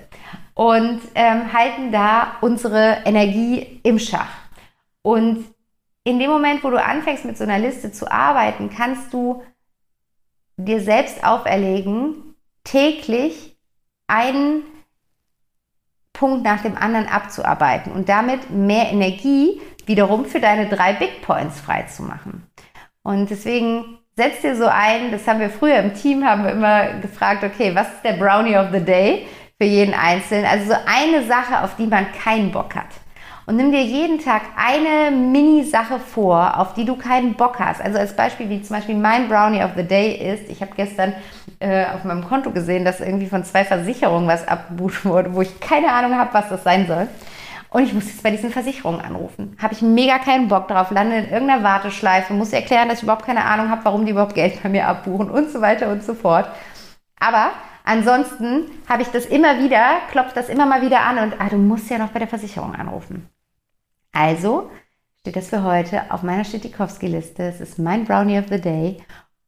und 0.54 1.02
ähm, 1.14 1.52
halten 1.54 1.92
da 1.92 2.38
unsere 2.42 3.00
Energie 3.06 3.82
im 3.84 4.00
Schach. 4.00 4.32
Und 5.02 5.46
in 6.06 6.20
dem 6.20 6.30
Moment, 6.30 6.64
wo 6.64 6.70
du 6.70 6.82
anfängst 6.82 7.26
mit 7.26 7.38
so 7.38 7.44
einer 7.44 7.60
Liste 7.60 7.92
zu 7.92 8.10
arbeiten, 8.10 8.70
kannst 8.70 9.14
du 9.14 9.44
dir 10.58 10.80
selbst 10.80 11.24
auferlegen, 11.24 12.36
täglich 12.64 13.58
einen 14.08 14.64
Punkt 16.14 16.44
nach 16.46 16.62
dem 16.62 16.78
anderen 16.78 17.08
abzuarbeiten 17.08 17.92
und 17.92 18.08
damit 18.08 18.50
mehr 18.50 18.90
Energie 18.92 19.62
wiederum 19.86 20.26
für 20.26 20.40
deine 20.40 20.70
drei 20.70 20.94
Big 20.94 21.22
Points 21.22 21.60
freizumachen. 21.60 22.48
Und 23.04 23.30
deswegen 23.30 24.00
setz 24.16 24.42
dir 24.42 24.56
so 24.56 24.66
ein, 24.66 25.12
das 25.12 25.28
haben 25.28 25.40
wir 25.40 25.50
früher 25.50 25.78
im 25.78 25.94
Team, 25.94 26.26
haben 26.26 26.46
wir 26.46 26.52
immer 26.52 27.00
gefragt, 27.02 27.44
okay, 27.44 27.76
was 27.76 27.88
ist 27.88 28.04
der 28.04 28.14
Brownie 28.14 28.58
of 28.58 28.68
the 28.72 28.80
Day 28.80 29.28
für 29.60 29.68
jeden 29.68 29.94
Einzelnen? 29.94 30.46
Also 30.46 30.72
so 30.72 30.78
eine 30.86 31.24
Sache, 31.24 31.64
auf 31.64 31.76
die 31.76 31.88
man 31.88 32.06
keinen 32.24 32.52
Bock 32.52 32.76
hat 32.76 32.88
und 33.46 33.58
nimm 33.58 33.72
dir 33.72 33.84
jeden 33.84 34.20
Tag 34.20 34.42
eine 34.56 35.16
Mini-Sache 35.16 36.00
vor, 36.00 36.60
auf 36.60 36.74
die 36.74 36.86
du 36.86 36.96
keinen 36.96 37.36
Bock 37.36 37.60
hast. 37.60 37.82
Also 37.82 38.00
als 38.00 38.16
Beispiel, 38.16 38.50
wie 38.50 38.62
zum 38.62 38.76
Beispiel 38.76 38.96
mein 38.96 39.28
Brownie 39.28 39.64
of 39.64 39.72
the 39.76 39.84
Day 39.84 40.34
ist, 40.34 40.50
ich 40.50 40.62
habe 40.62 40.72
gestern 40.76 41.14
äh, 41.60 41.86
auf 41.86 42.04
meinem 42.06 42.24
Konto 42.26 42.52
gesehen, 42.52 42.86
dass 42.86 43.02
irgendwie 43.02 43.28
von 43.28 43.44
zwei 43.44 43.64
Versicherungen 43.64 44.28
was 44.28 44.48
abgebucht 44.48 45.06
wurde, 45.06 45.34
wo 45.34 45.42
ich 45.42 45.60
keine 45.60 45.92
Ahnung 45.92 46.18
habe, 46.18 46.34
was 46.34 46.50
das 46.50 46.64
sein 46.64 46.88
soll. 46.88 47.08
Und 47.76 47.84
ich 47.84 47.94
muss 47.94 48.06
jetzt 48.06 48.24
bei 48.24 48.32
diesen 48.32 48.52
Versicherungen 48.52 49.02
anrufen. 49.02 49.58
Habe 49.62 49.74
ich 49.74 49.82
mega 49.82 50.18
keinen 50.18 50.48
Bock 50.48 50.70
drauf, 50.70 50.92
lande 50.92 51.18
in 51.18 51.30
irgendeiner 51.30 51.62
Warteschleife, 51.62 52.34
muss 52.34 52.54
erklären, 52.54 52.88
dass 52.88 53.00
ich 53.00 53.04
überhaupt 53.04 53.26
keine 53.26 53.44
Ahnung 53.44 53.70
habe, 53.70 53.84
warum 53.84 54.06
die 54.06 54.14
überhaupt 54.14 54.34
Geld 54.34 54.64
bei 54.64 54.70
mir 54.70 54.88
abbuchen 54.88 55.30
und 55.30 55.52
so 55.52 55.60
weiter 55.60 55.92
und 55.92 56.02
so 56.02 56.14
fort. 56.14 56.48
Aber 57.20 57.52
ansonsten 57.84 58.72
habe 58.88 59.02
ich 59.02 59.10
das 59.10 59.26
immer 59.26 59.60
wieder, 59.60 59.98
klopft 60.10 60.38
das 60.38 60.48
immer 60.48 60.66
mal 60.66 60.84
wieder 60.84 61.02
an 61.02 61.18
und 61.18 61.42
ah, 61.42 61.50
du 61.50 61.58
musst 61.58 61.90
ja 61.90 61.98
noch 61.98 62.12
bei 62.12 62.20
der 62.20 62.30
Versicherung 62.30 62.74
anrufen. 62.74 63.28
Also 64.14 64.72
steht 65.20 65.36
das 65.36 65.50
für 65.50 65.64
heute 65.64 66.04
auf 66.14 66.24
meiner 66.24 66.46
Stitikowski-Liste. 66.46 67.44
Es 67.44 67.60
ist 67.60 67.78
mein 67.78 68.06
Brownie 68.06 68.40
of 68.40 68.46
the 68.50 68.62
Day 68.62 69.04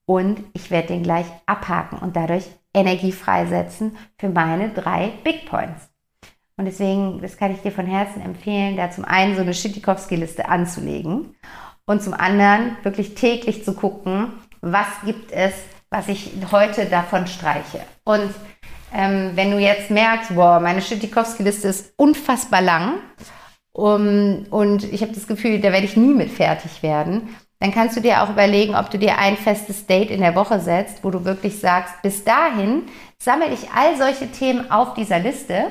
und 0.05 0.43
ich 0.51 0.69
werde 0.69 0.89
den 0.89 1.03
gleich 1.03 1.27
abhaken 1.45 1.99
und 1.99 2.17
dadurch 2.17 2.45
Energie 2.73 3.13
freisetzen 3.13 3.95
für 4.17 4.27
meine 4.27 4.67
drei 4.67 5.13
Big 5.23 5.49
Points. 5.49 5.89
Und 6.57 6.65
deswegen, 6.65 7.21
das 7.21 7.37
kann 7.37 7.53
ich 7.53 7.61
dir 7.61 7.71
von 7.71 7.85
Herzen 7.85 8.21
empfehlen, 8.21 8.77
da 8.77 8.89
zum 8.89 9.05
einen 9.05 9.35
so 9.35 9.41
eine 9.41 9.53
Stitikowski-Liste 9.53 10.49
anzulegen 10.49 11.35
und 11.85 12.01
zum 12.01 12.13
anderen 12.13 12.75
wirklich 12.83 13.13
täglich 13.15 13.63
zu 13.63 13.73
gucken, 13.73 14.33
was 14.61 14.87
gibt 15.05 15.31
es, 15.31 15.53
was 15.89 16.07
ich 16.07 16.31
heute 16.51 16.85
davon 16.87 17.27
streiche. 17.27 17.79
Und 18.03 18.33
ähm, 18.93 19.31
wenn 19.35 19.51
du 19.51 19.59
jetzt 19.59 19.91
merkst, 19.91 20.35
boah, 20.35 20.59
meine 20.59 20.81
Stitikowski-Liste 20.81 21.67
ist 21.67 21.93
unfassbar 21.95 22.61
lang, 22.61 22.95
um, 23.77 24.47
und 24.49 24.91
ich 24.91 25.03
habe 25.03 25.13
das 25.13 25.27
Gefühl, 25.27 25.61
da 25.61 25.71
werde 25.71 25.85
ich 25.85 25.95
nie 25.95 26.15
mit 26.15 26.31
fertig 26.31 26.81
werden. 26.81 27.35
Dann 27.59 27.71
kannst 27.71 27.95
du 27.95 28.01
dir 28.01 28.23
auch 28.23 28.29
überlegen, 28.31 28.75
ob 28.75 28.89
du 28.89 28.97
dir 28.97 29.19
ein 29.19 29.37
festes 29.37 29.85
Date 29.85 30.09
in 30.09 30.21
der 30.21 30.33
Woche 30.33 30.59
setzt, 30.59 31.03
wo 31.03 31.11
du 31.11 31.25
wirklich 31.25 31.59
sagst, 31.59 32.01
bis 32.01 32.23
dahin 32.23 32.83
sammle 33.19 33.53
ich 33.53 33.69
all 33.71 33.95
solche 33.95 34.31
Themen 34.31 34.71
auf 34.71 34.95
dieser 34.95 35.19
Liste. 35.19 35.65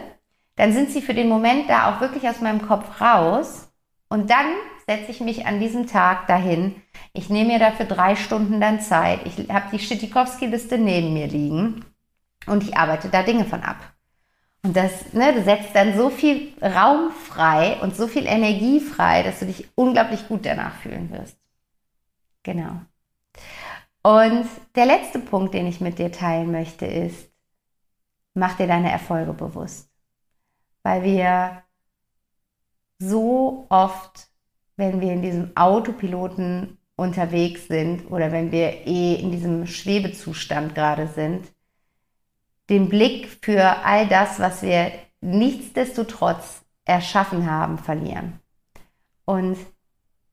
Dann 0.56 0.72
sind 0.72 0.90
sie 0.90 1.02
für 1.02 1.14
den 1.14 1.28
Moment 1.28 1.68
da 1.68 1.94
auch 1.94 2.00
wirklich 2.00 2.28
aus 2.28 2.40
meinem 2.40 2.66
Kopf 2.66 3.00
raus. 3.00 3.68
Und 4.08 4.30
dann 4.30 4.46
setze 4.86 5.10
ich 5.10 5.20
mich 5.20 5.46
an 5.46 5.60
diesem 5.60 5.86
Tag 5.86 6.26
dahin. 6.26 6.80
Ich 7.12 7.28
nehme 7.28 7.52
mir 7.52 7.58
dafür 7.58 7.86
drei 7.86 8.16
Stunden 8.16 8.60
dann 8.60 8.80
Zeit. 8.80 9.20
Ich 9.24 9.48
habe 9.50 9.66
die 9.72 9.78
Schitikowski-Liste 9.78 10.78
neben 10.78 11.12
mir 11.12 11.26
liegen 11.26 11.84
und 12.46 12.62
ich 12.62 12.76
arbeite 12.76 13.08
da 13.08 13.22
Dinge 13.22 13.44
von 13.44 13.62
ab. 13.62 13.76
Und 14.62 14.76
das, 14.76 15.12
ne, 15.12 15.32
du 15.32 15.42
setzt 15.42 15.74
dann 15.74 15.96
so 15.96 16.10
viel 16.10 16.52
Raum 16.60 17.10
frei 17.12 17.76
und 17.82 17.94
so 17.94 18.06
viel 18.08 18.26
Energie 18.26 18.80
frei, 18.80 19.22
dass 19.22 19.40
du 19.40 19.46
dich 19.46 19.68
unglaublich 19.74 20.26
gut 20.26 20.44
danach 20.46 20.74
fühlen 20.76 21.10
wirst. 21.12 21.38
Genau. 22.42 22.80
Und 24.02 24.48
der 24.76 24.86
letzte 24.86 25.18
Punkt, 25.18 25.54
den 25.54 25.66
ich 25.66 25.80
mit 25.80 25.98
dir 25.98 26.12
teilen 26.12 26.52
möchte, 26.52 26.86
ist, 26.86 27.28
mach 28.34 28.56
dir 28.56 28.66
deine 28.66 28.90
Erfolge 28.90 29.32
bewusst. 29.32 29.88
Weil 30.86 31.02
wir 31.02 31.64
so 33.00 33.66
oft, 33.70 34.28
wenn 34.76 35.00
wir 35.00 35.12
in 35.12 35.20
diesem 35.20 35.56
Autopiloten 35.56 36.78
unterwegs 36.94 37.66
sind 37.66 38.08
oder 38.08 38.30
wenn 38.30 38.52
wir 38.52 38.86
eh 38.86 39.16
in 39.16 39.32
diesem 39.32 39.66
Schwebezustand 39.66 40.76
gerade 40.76 41.08
sind, 41.08 41.48
den 42.70 42.88
Blick 42.88 43.36
für 43.42 43.84
all 43.84 44.06
das, 44.06 44.38
was 44.38 44.62
wir 44.62 44.92
nichtsdestotrotz 45.20 46.64
erschaffen 46.84 47.50
haben, 47.50 47.78
verlieren. 47.78 48.38
Und 49.24 49.58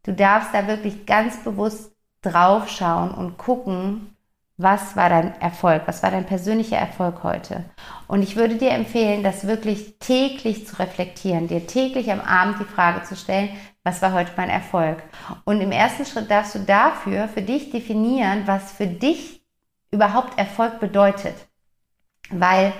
du 0.04 0.13
darfst 0.13 0.54
da 0.54 0.68
wirklich 0.68 1.08
ganz 1.08 1.44
bewusst 1.44 1.96
drauf 2.22 2.70
schauen 2.70 3.10
und 3.10 3.39
gucken, 3.39 4.12
was 4.58 4.96
war 4.96 5.10
dein 5.10 5.39
Erfolg, 5.42 5.84
was 5.88 6.04
war 6.04 6.12
dein 6.12 6.26
persönlicher 6.26 6.78
Erfolg 6.78 7.24
heute. 7.24 7.66
Und 8.08 8.22
ich 8.22 8.36
würde 8.36 8.56
dir 8.56 8.72
empfehlen, 8.72 9.24
das 9.24 9.48
wirklich 9.48 9.98
täglich 10.00 10.68
zu 10.68 10.78
reflektieren, 10.78 11.48
dir 11.48 11.66
täglich 11.66 12.12
am 12.12 12.22
Abend 12.22 12.60
die 12.60 12.72
Frage 12.72 13.04
zu 13.04 13.16
stellen, 13.16 13.50
was 13.84 14.02
war 14.02 14.13
heute 14.13 14.32
mein 14.38 14.50
Erfolg. 14.50 15.02
Und 15.44 15.60
im 15.60 15.72
ersten 15.72 16.06
Schritt 16.06 16.30
darfst 16.30 16.56
du 16.56 16.60
dafür 16.60 17.28
für 17.28 17.42
dich 17.42 17.72
definieren, 17.72 18.44
was 18.46 18.72
für 18.72 18.88
dich 18.88 19.44
überhaupt 19.92 20.38
Erfolg 20.38 20.80
bedeutet. 20.80 21.36
Weil 22.30 22.74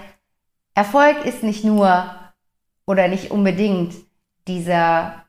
Erfolg 0.76 1.26
ist 1.26 1.44
nicht 1.44 1.64
nur 1.64 2.16
oder 2.86 3.08
nicht 3.08 3.32
unbedingt 3.32 3.96
dieser 4.48 5.26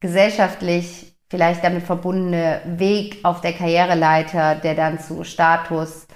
gesellschaftlich 0.00 1.15
vielleicht 1.28 1.64
damit 1.64 1.82
verbundene 1.82 2.60
Weg 2.64 3.18
auf 3.24 3.40
der 3.40 3.52
Karriereleiter, 3.52 4.56
der 4.56 4.74
dann 4.74 5.00
zu 5.00 5.24
Status, 5.24 6.06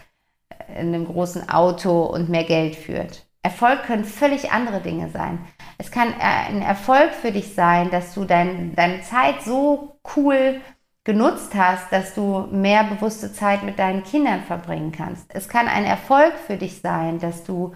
in 0.68 0.94
einem 0.94 1.06
großen 1.06 1.48
Auto 1.48 2.04
und 2.04 2.28
mehr 2.28 2.44
Geld 2.44 2.76
führt. 2.76 3.26
Erfolg 3.42 3.84
können 3.84 4.04
völlig 4.04 4.52
andere 4.52 4.80
Dinge 4.80 5.08
sein. 5.10 5.44
Es 5.78 5.90
kann 5.90 6.12
ein 6.20 6.62
Erfolg 6.62 7.12
für 7.12 7.32
dich 7.32 7.54
sein, 7.54 7.90
dass 7.90 8.14
du 8.14 8.24
dein, 8.24 8.74
deine 8.74 9.00
Zeit 9.00 9.42
so 9.42 9.98
cool 10.14 10.60
genutzt 11.04 11.54
hast, 11.54 11.90
dass 11.90 12.14
du 12.14 12.46
mehr 12.50 12.84
bewusste 12.84 13.32
Zeit 13.32 13.62
mit 13.62 13.78
deinen 13.78 14.04
Kindern 14.04 14.42
verbringen 14.42 14.92
kannst. 14.92 15.34
Es 15.34 15.48
kann 15.48 15.68
ein 15.68 15.84
Erfolg 15.84 16.34
für 16.46 16.56
dich 16.56 16.80
sein, 16.82 17.18
dass 17.18 17.42
du 17.44 17.74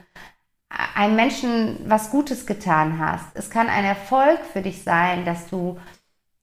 einem 0.94 1.16
Menschen 1.16 1.78
was 1.86 2.10
Gutes 2.10 2.46
getan 2.46 2.98
hast. 2.98 3.34
Es 3.34 3.48
kann 3.48 3.68
ein 3.68 3.84
Erfolg 3.84 4.40
für 4.52 4.60
dich 4.60 4.82
sein, 4.82 5.24
dass 5.24 5.48
du 5.48 5.78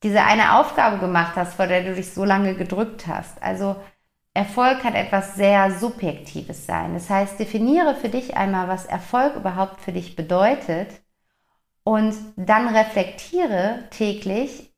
diese 0.04 0.24
eine 0.24 0.60
Aufgabe 0.60 0.98
gemacht 0.98 1.36
hast, 1.36 1.54
vor 1.54 1.68
der 1.68 1.84
du 1.84 1.94
dich 1.94 2.14
so 2.14 2.26
lange 2.26 2.56
gedrückt 2.56 3.08
hast. 3.08 3.42
Also 3.42 3.76
Erfolg 4.34 4.82
kann 4.82 4.96
etwas 4.96 5.36
sehr 5.36 5.72
Subjektives 5.72 6.66
sein. 6.66 6.94
Das 6.94 7.10
heißt, 7.10 7.40
definiere 7.40 7.96
für 7.96 8.10
dich 8.10 8.38
einmal, 8.38 8.68
was 8.68 8.86
Erfolg 8.86 9.36
überhaupt 9.36 9.82
für 9.82 9.92
dich 9.92 10.16
bedeutet 10.16 10.90
und 11.84 12.16
dann 12.38 12.68
reflektiere 12.74 13.84
täglich, 13.92 14.74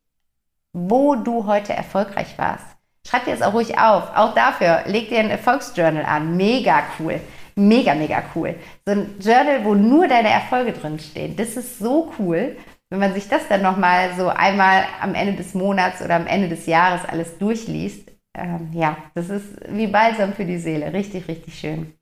wo 0.74 1.16
du 1.16 1.46
heute 1.46 1.74
erfolgreich 1.74 2.38
warst. 2.38 2.66
Schreib 3.06 3.26
dir 3.26 3.32
das 3.32 3.42
auch 3.42 3.54
ruhig 3.54 3.78
auf. 3.78 4.16
Auch 4.16 4.34
dafür 4.34 4.84
leg 4.86 5.10
dir 5.10 5.20
ein 5.20 5.30
Erfolgsjournal 5.30 6.06
an. 6.06 6.36
Mega 6.38 6.84
cool. 6.98 7.20
Mega, 7.56 7.94
mega 7.94 8.24
cool. 8.34 8.56
So 8.86 8.94
ein 8.94 9.20
Journal, 9.20 9.64
wo 9.64 9.76
nur 9.76 10.08
deine 10.08 10.30
Erfolge 10.30 10.72
drin 10.72 10.98
stehen. 11.00 11.36
Das 11.36 11.50
ist 11.50 11.78
so 11.78 12.12
cool. 12.18 12.58
Wenn 12.94 13.00
man 13.00 13.16
sich 13.16 13.28
das 13.28 13.48
dann 13.48 13.64
nochmal 13.64 14.14
so 14.16 14.30
einmal 14.30 14.84
am 15.02 15.16
Ende 15.16 15.34
des 15.34 15.56
Monats 15.56 16.04
oder 16.04 16.14
am 16.14 16.28
Ende 16.28 16.48
des 16.48 16.68
Jahres 16.68 17.04
alles 17.04 17.40
durchliest, 17.40 18.12
ähm, 18.36 18.70
ja, 18.72 18.98
das 19.16 19.32
ist 19.32 19.48
wie 19.68 19.88
Balsam 19.88 20.34
für 20.34 20.46
die 20.46 20.60
Seele. 20.60 20.94
Richtig, 20.94 21.28
richtig 21.28 21.58
schön. 21.58 21.96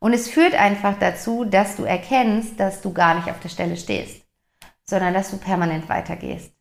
Und 0.00 0.12
es 0.12 0.28
führt 0.28 0.52
einfach 0.52 0.98
dazu, 0.98 1.46
dass 1.46 1.76
du 1.76 1.84
erkennst, 1.84 2.60
dass 2.60 2.82
du 2.82 2.92
gar 2.92 3.14
nicht 3.14 3.30
auf 3.30 3.40
der 3.40 3.48
Stelle 3.48 3.78
stehst, 3.78 4.26
sondern 4.84 5.14
dass 5.14 5.30
du 5.30 5.38
permanent 5.38 5.88
weitergehst. 5.88 6.52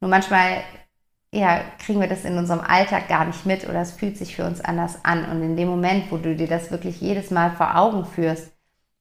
Nur 0.00 0.08
manchmal 0.08 0.62
ja, 1.32 1.60
kriegen 1.84 2.00
wir 2.00 2.08
das 2.08 2.24
in 2.24 2.38
unserem 2.38 2.60
Alltag 2.60 3.08
gar 3.08 3.26
nicht 3.26 3.44
mit 3.44 3.68
oder 3.68 3.82
es 3.82 3.92
fühlt 3.92 4.16
sich 4.16 4.36
für 4.36 4.46
uns 4.46 4.62
anders 4.62 5.04
an. 5.04 5.26
Und 5.30 5.42
in 5.42 5.54
dem 5.54 5.68
Moment, 5.68 6.10
wo 6.10 6.16
du 6.16 6.34
dir 6.34 6.48
das 6.48 6.70
wirklich 6.70 6.98
jedes 6.98 7.30
Mal 7.30 7.50
vor 7.50 7.76
Augen 7.76 8.06
führst, 8.06 8.52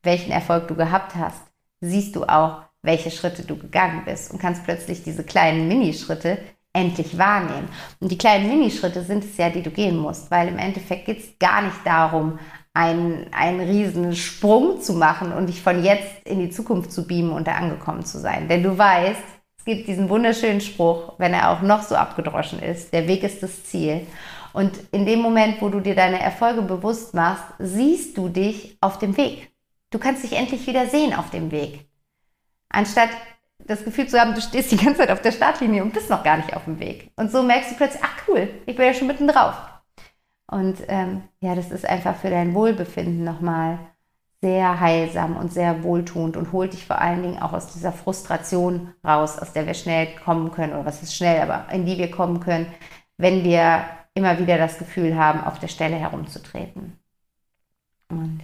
welchen 0.04 0.34
Erfolg 0.34 0.68
du 0.68 0.76
gehabt 0.76 1.16
hast, 1.16 1.42
siehst 1.80 2.18
du 2.18 2.26
auch, 2.26 2.65
welche 2.86 3.12
Schritte 3.12 3.44
du 3.44 3.58
gegangen 3.58 4.04
bist 4.06 4.32
und 4.32 4.40
kannst 4.40 4.64
plötzlich 4.64 5.04
diese 5.04 5.24
kleinen 5.24 5.68
Minischritte 5.68 6.38
endlich 6.74 7.18
wahrnehmen. 7.18 7.70
Und 8.00 8.12
die 8.12 8.18
kleinen 8.18 8.48
Minischritte 8.48 9.04
sind 9.04 9.24
es 9.24 9.38
ja, 9.38 9.50
die 9.50 9.64
du 9.64 9.72
gehen 9.72 9.98
musst, 9.98 10.30
weil 10.30 10.50
im 10.50 10.58
Endeffekt 10.58 11.06
geht 11.06 11.20
es 11.20 11.40
gar 11.40 11.62
nicht 11.62 11.78
darum, 11.86 12.38
einen, 12.74 13.34
einen 13.34 13.62
riesen 13.62 14.16
Sprung 14.16 14.82
zu 14.82 14.94
machen 14.94 15.32
und 15.32 15.48
dich 15.48 15.62
von 15.62 15.84
jetzt 15.84 16.26
in 16.26 16.40
die 16.40 16.50
Zukunft 16.50 16.92
zu 16.92 17.08
beamen 17.08 17.32
und 17.32 17.48
da 17.48 17.54
angekommen 17.54 18.06
zu 18.06 18.20
sein. 18.20 18.50
Denn 18.50 18.62
du 18.62 18.78
weißt, 18.78 19.22
es 19.58 19.66
gibt 19.66 19.88
diesen 19.88 20.10
wunderschönen 20.10 20.62
Spruch, 20.62 21.14
wenn 21.18 21.34
er 21.34 21.52
auch 21.52 21.62
noch 21.62 21.82
so 21.82 21.96
abgedroschen 21.96 22.60
ist, 22.60 22.94
der 22.94 23.08
Weg 23.08 23.24
ist 23.24 23.42
das 23.42 23.64
Ziel. 23.64 24.06
Und 24.52 24.74
in 24.92 25.06
dem 25.06 25.20
Moment, 25.20 25.62
wo 25.62 25.70
du 25.70 25.80
dir 25.80 25.96
deine 25.96 26.20
Erfolge 26.20 26.62
bewusst 26.62 27.14
machst, 27.14 27.46
siehst 27.60 28.18
du 28.18 28.30
dich 28.30 28.78
auf 28.82 29.00
dem 29.00 29.18
Weg. 29.18 29.52
Du 29.90 30.00
kannst 30.00 30.24
dich 30.24 30.34
endlich 30.34 30.68
wieder 30.68 30.88
sehen 30.88 31.14
auf 31.14 31.30
dem 31.30 31.52
Weg. 31.52 31.88
Anstatt 32.76 33.10
das 33.60 33.86
Gefühl 33.86 34.08
zu 34.08 34.20
haben, 34.20 34.36
du 34.36 34.42
stehst 34.42 34.72
die 34.72 34.78
ganze 34.78 35.00
Zeit 35.00 35.12
auf 35.12 35.22
der 35.22 35.32
Startlinie 35.32 35.82
und 35.82 35.94
bist 35.94 36.10
noch 36.10 36.24
gar 36.24 36.38
nicht 36.38 36.56
auf 36.56 36.66
dem 36.66 36.80
Weg. 36.80 37.10
Und 37.16 37.32
so 37.32 37.42
merkst 37.42 37.72
du 37.72 37.76
plötzlich, 37.76 38.04
ach 38.04 38.28
cool, 38.28 38.50
ich 38.66 38.76
bin 38.76 38.86
ja 38.86 38.94
schon 38.94 39.08
mitten 39.08 39.28
drauf. 39.28 39.56
Und 40.48 40.78
ähm, 40.90 41.24
ja, 41.40 41.56
das 41.56 41.72
ist 41.72 41.88
einfach 41.88 42.18
für 42.18 42.30
dein 42.30 42.54
Wohlbefinden 42.54 43.24
nochmal 43.24 43.80
sehr 44.42 44.80
heilsam 44.80 45.38
und 45.38 45.52
sehr 45.52 45.84
wohltuend 45.84 46.38
und 46.38 46.52
holt 46.52 46.74
dich 46.74 46.86
vor 46.86 47.00
allen 47.00 47.24
Dingen 47.24 47.42
auch 47.42 47.54
aus 47.54 47.74
dieser 47.74 47.92
Frustration 47.92 48.94
raus, 49.04 49.40
aus 49.40 49.54
der 49.54 49.66
wir 49.66 49.74
schnell 49.74 50.08
kommen 50.24 50.52
können, 50.52 50.74
oder 50.74 50.86
was 50.86 51.02
ist 51.02 51.16
schnell, 51.16 51.42
aber 51.42 51.72
in 51.74 51.86
die 51.86 51.98
wir 51.98 52.12
kommen 52.12 52.42
können, 52.42 52.68
wenn 53.18 53.44
wir 53.44 53.86
immer 54.14 54.38
wieder 54.38 54.58
das 54.58 54.78
Gefühl 54.78 55.16
haben, 55.16 55.44
auf 55.44 55.60
der 55.60 55.70
Stelle 55.70 55.96
herumzutreten. 55.96 57.00
Und 58.10 58.42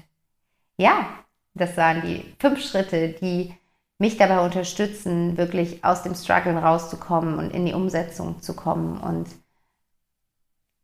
ja, 0.77 1.05
das 1.53 1.77
waren 1.77 2.01
die 2.01 2.33
fünf 2.39 2.63
Schritte, 2.63 3.09
die 3.09 3.53
mich 4.01 4.17
dabei 4.17 4.43
unterstützen, 4.43 5.37
wirklich 5.37 5.85
aus 5.85 6.01
dem 6.01 6.15
Struggle 6.15 6.57
rauszukommen 6.57 7.37
und 7.37 7.53
in 7.53 7.67
die 7.67 7.73
Umsetzung 7.73 8.41
zu 8.41 8.55
kommen 8.55 8.99
und 8.99 9.27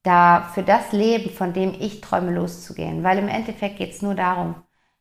da 0.03 0.43
für 0.53 0.61
das 0.61 0.91
Leben, 0.91 1.31
von 1.31 1.51
dem 1.51 1.73
ich 1.79 1.99
träume, 1.99 2.31
loszugehen. 2.31 3.03
Weil 3.03 3.17
im 3.17 3.27
Endeffekt 3.27 3.77
geht 3.77 3.89
es 3.89 4.03
nur 4.03 4.13
darum. 4.13 4.53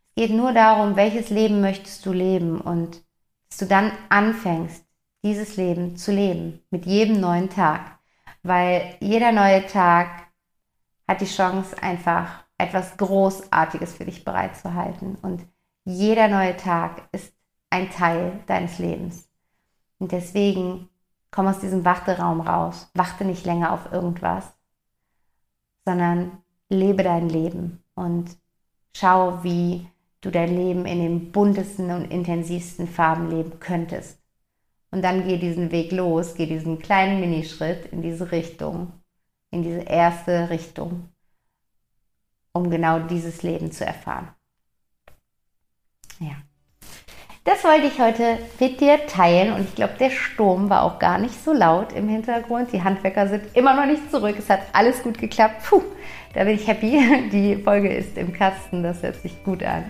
Es 0.09 0.23
geht 0.23 0.31
nur 0.31 0.55
darum, 0.55 0.97
welches 0.97 1.29
Leben 1.29 1.61
möchtest 1.61 2.07
du 2.07 2.13
leben 2.15 2.59
und 2.59 3.05
dass 3.51 3.59
du 3.59 3.67
dann 3.67 3.93
anfängst, 4.09 4.83
dieses 5.23 5.59
Leben 5.59 5.99
zu 5.99 6.11
leben 6.11 6.63
mit 6.71 6.87
jedem 6.87 7.21
neuen 7.21 7.51
Tag. 7.51 7.99
Weil 8.43 8.97
jeder 9.01 9.31
neue 9.31 9.67
Tag 9.67 10.09
hat 11.07 11.21
die 11.21 11.27
Chance, 11.27 11.77
einfach 11.83 12.45
etwas 12.57 12.97
Großartiges 12.97 13.93
für 13.93 14.07
dich 14.07 14.25
bereitzuhalten. 14.25 15.17
Und 15.17 15.47
jeder 15.85 16.29
neue 16.29 16.57
Tag 16.57 17.11
ist 17.13 17.36
ein 17.77 17.91
Teil 17.91 18.41
deines 18.47 18.79
Lebens. 18.79 19.29
Und 19.99 20.13
deswegen 20.13 20.89
komm 21.31 21.47
aus 21.47 21.61
diesem 21.61 21.85
Warteraum 21.85 22.41
raus. 22.41 22.89
Warte 22.95 23.25
nicht 23.25 23.45
länger 23.45 23.73
auf 23.73 23.93
irgendwas, 23.93 24.53
sondern 25.85 26.39
lebe 26.69 27.03
dein 27.03 27.29
Leben 27.29 27.83
und 27.95 28.37
schau, 28.95 29.45
wie 29.45 29.89
du 30.23 30.31
dein 30.31 30.57
Leben 30.57 30.87
in 30.87 31.01
den 31.01 31.33
buntesten 31.33 31.91
und 31.91 32.11
intensivsten 32.11 32.89
Farben 32.89 33.31
leben 33.31 33.61
könntest. 33.61 34.19
Und 34.91 35.03
dann 35.03 35.25
geh 35.25 35.37
diesen 35.37 35.71
Weg 35.71 35.93
los, 35.93 36.35
geh 36.35 36.47
diesen 36.47 36.79
kleinen 36.79 37.21
Minischritt 37.21 37.93
in 37.93 38.01
diese 38.01 38.33
Richtung, 38.33 38.93
in 39.51 39.63
diese 39.63 39.81
erste 39.81 40.49
Richtung, 40.49 41.11
um 42.53 42.71
genau 42.71 43.01
dieses 43.01 43.43
Leben 43.43 43.71
zu 43.71 43.85
erfahren. 43.85 44.29
Ja. 46.19 46.37
Das 47.47 47.63
wollte 47.63 47.87
ich 47.87 48.01
heute 48.01 48.39
mit 48.59 48.81
dir 48.81 49.07
teilen 49.07 49.53
und 49.53 49.63
ich 49.63 49.77
glaube, 49.77 49.93
der 50.01 50.11
Sturm 50.11 50.69
war 50.69 50.83
auch 50.83 50.99
gar 50.99 51.17
nicht 51.17 51.45
so 51.45 51.53
laut 51.53 51.93
im 51.93 52.09
Hintergrund. 52.09 52.73
Die 52.73 52.83
Handwerker 52.83 53.29
sind 53.29 53.45
immer 53.55 53.73
noch 53.73 53.87
nicht 53.87 54.11
zurück. 54.11 54.35
Es 54.37 54.51
hat 54.51 54.63
alles 54.73 55.01
gut 55.05 55.17
geklappt. 55.17 55.63
Puh, 55.69 55.83
da 56.35 56.43
bin 56.43 56.57
ich 56.57 56.67
happy. 56.67 57.29
Die 57.33 57.55
Folge 57.55 57.95
ist 57.95 58.19
im 58.19 58.33
Kasten. 58.33 58.83
Das 58.83 59.01
hört 59.01 59.23
sich 59.23 59.45
gut 59.45 59.63
an. 59.63 59.85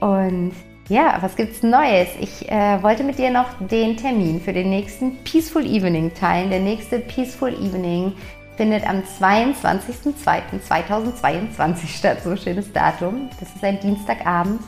Und 0.00 0.52
ja, 0.90 1.16
was 1.22 1.34
gibt's 1.34 1.62
Neues? 1.62 2.10
Ich 2.20 2.46
äh, 2.50 2.82
wollte 2.82 3.04
mit 3.04 3.18
dir 3.18 3.30
noch 3.30 3.46
den 3.58 3.96
Termin 3.96 4.38
für 4.38 4.52
den 4.52 4.68
nächsten 4.68 5.16
Peaceful 5.24 5.64
Evening 5.64 6.12
teilen. 6.12 6.50
Der 6.50 6.60
nächste 6.60 6.98
Peaceful 6.98 7.54
Evening 7.54 8.12
findet 8.58 8.86
am 8.86 9.02
22.02.2022 9.18 11.86
statt. 11.86 12.18
So 12.22 12.36
schönes 12.36 12.70
Datum. 12.70 13.30
Das 13.40 13.48
ist 13.48 13.64
ein 13.64 13.80
Dienstagabend 13.80 14.60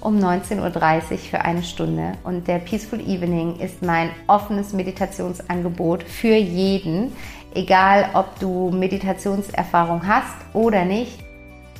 um 0.00 0.18
19.30 0.18 1.10
Uhr 1.12 1.18
für 1.18 1.40
eine 1.40 1.62
Stunde. 1.62 2.12
Und 2.24 2.46
der 2.46 2.58
Peaceful 2.58 3.00
Evening 3.00 3.56
ist 3.56 3.82
mein 3.82 4.10
offenes 4.26 4.72
Meditationsangebot 4.72 6.02
für 6.02 6.36
jeden, 6.36 7.12
egal 7.54 8.10
ob 8.14 8.38
du 8.38 8.70
Meditationserfahrung 8.70 10.06
hast 10.06 10.36
oder 10.52 10.84
nicht. 10.84 11.18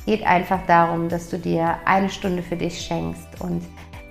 Geht 0.05 0.25
einfach 0.25 0.65
darum, 0.65 1.09
dass 1.09 1.29
du 1.29 1.37
dir 1.37 1.77
eine 1.85 2.09
Stunde 2.09 2.41
für 2.41 2.55
dich 2.55 2.81
schenkst 2.81 3.27
und 3.39 3.61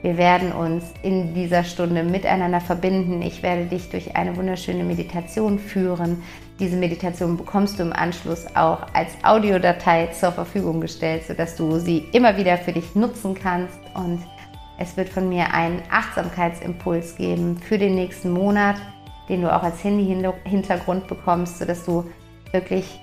wir 0.01 0.17
werden 0.17 0.53
uns 0.53 0.85
in 1.03 1.35
dieser 1.35 1.65
Stunde 1.65 2.05
miteinander 2.05 2.61
verbinden. 2.61 3.21
Ich 3.21 3.43
werde 3.43 3.65
dich 3.65 3.91
durch 3.91 4.15
eine 4.15 4.37
wunderschöne 4.37 4.85
Meditation 4.85 5.59
führen. 5.59 6.23
Diese 6.59 6.77
Meditation 6.77 7.37
bekommst 7.37 7.79
du 7.79 7.85
im 7.85 7.93
Anschluss 7.93 8.45
auch 8.57 8.81
als 8.93 9.13
Audiodatei 9.23 10.09
zur 10.09 10.33
Verfügung 10.33 10.81
gestellt, 10.81 11.23
sodass 11.25 11.55
du 11.55 11.79
sie 11.79 12.09
immer 12.13 12.37
wieder 12.37 12.59
für 12.59 12.73
dich 12.73 12.97
nutzen 12.97 13.35
kannst. 13.35 13.79
Und 13.95 14.21
es 14.77 14.97
wird 14.97 15.09
von 15.09 15.29
mir 15.29 15.55
einen 15.55 15.83
Achtsamkeitsimpuls 15.89 17.15
geben 17.15 17.59
für 17.59 17.79
den 17.79 17.95
nächsten 17.95 18.33
Monat, 18.33 18.75
den 19.29 19.43
du 19.43 19.55
auch 19.55 19.63
als 19.63 19.85
Handy-Hintergrund 19.85 21.07
bekommst, 21.07 21.59
sodass 21.59 21.85
du 21.85 22.05
wirklich 22.51 23.01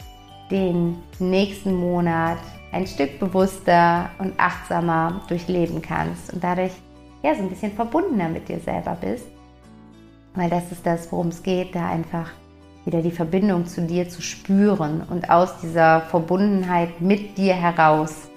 den 0.51 0.97
nächsten 1.19 1.75
Monat 1.75 2.39
ein 2.73 2.85
Stück 2.85 3.19
bewusster 3.19 4.09
und 4.17 4.37
achtsamer 4.37 5.21
durchleben 5.29 5.81
kannst 5.81 6.33
und 6.33 6.43
dadurch 6.43 6.73
ja 7.23 7.33
so 7.33 7.41
ein 7.41 7.49
bisschen 7.49 7.71
verbundener 7.71 8.27
mit 8.27 8.49
dir 8.49 8.59
selber 8.59 8.97
bist. 8.99 9.27
Weil 10.33 10.49
das 10.49 10.69
ist 10.73 10.85
das, 10.85 11.09
worum 11.09 11.29
es 11.29 11.41
geht, 11.41 11.73
da 11.73 11.89
einfach 11.89 12.31
wieder 12.85 13.01
die 13.01 13.11
Verbindung 13.11 13.65
zu 13.65 13.81
dir 13.81 14.07
zu 14.09 14.21
spüren 14.21 15.01
und 15.09 15.29
aus 15.29 15.57
dieser 15.61 16.01
Verbundenheit 16.01 17.01
mit 17.01 17.37
dir 17.37 17.53
heraus 17.53 18.29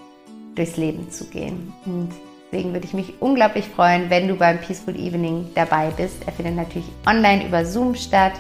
durchs 0.55 0.77
Leben 0.77 1.11
zu 1.11 1.27
gehen. 1.27 1.73
Und 1.85 2.11
deswegen 2.51 2.73
würde 2.73 2.87
ich 2.87 2.95
mich 2.95 3.15
unglaublich 3.21 3.67
freuen, 3.67 4.11
wenn 4.11 4.27
du 4.27 4.35
beim 4.35 4.59
Peaceful 4.59 4.97
Evening 4.97 5.47
dabei 5.55 5.91
bist. 5.91 6.17
Er 6.27 6.33
findet 6.33 6.57
natürlich 6.57 6.89
online 7.07 7.47
über 7.47 7.65
Zoom 7.65 7.95
statt. 7.95 8.33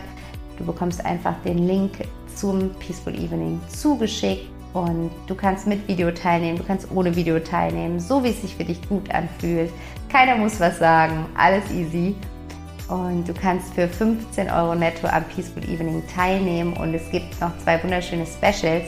Du 0.56 0.64
bekommst 0.64 1.04
einfach 1.04 1.34
den 1.44 1.66
Link 1.68 1.92
zum 2.34 2.70
Peaceful 2.80 3.14
Evening 3.14 3.60
zugeschickt 3.68 4.48
Und 4.72 5.10
du 5.26 5.34
kannst 5.34 5.66
mit 5.66 5.86
Video 5.88 6.10
teilnehmen, 6.10 6.58
du 6.58 6.64
kannst 6.64 6.90
ohne 6.94 7.14
Video 7.16 7.38
teilnehmen, 7.40 7.98
so 7.98 8.22
wie 8.22 8.28
es 8.28 8.42
sich 8.42 8.54
für 8.54 8.64
dich 8.64 8.86
gut 8.88 9.10
anfühlt. 9.10 9.70
Keiner 10.10 10.36
muss 10.36 10.60
was 10.60 10.78
sagen, 10.78 11.26
alles 11.36 11.64
easy. 11.72 12.14
Und 12.88 13.28
du 13.28 13.34
kannst 13.34 13.74
für 13.74 13.86
15 13.86 14.50
Euro 14.50 14.74
netto 14.74 15.06
am 15.06 15.24
Peaceful 15.24 15.62
Evening 15.64 16.02
teilnehmen. 16.14 16.72
Und 16.72 16.94
es 16.94 17.10
gibt 17.10 17.40
noch 17.40 17.56
zwei 17.58 17.82
wunderschöne 17.82 18.26
Specials. 18.26 18.86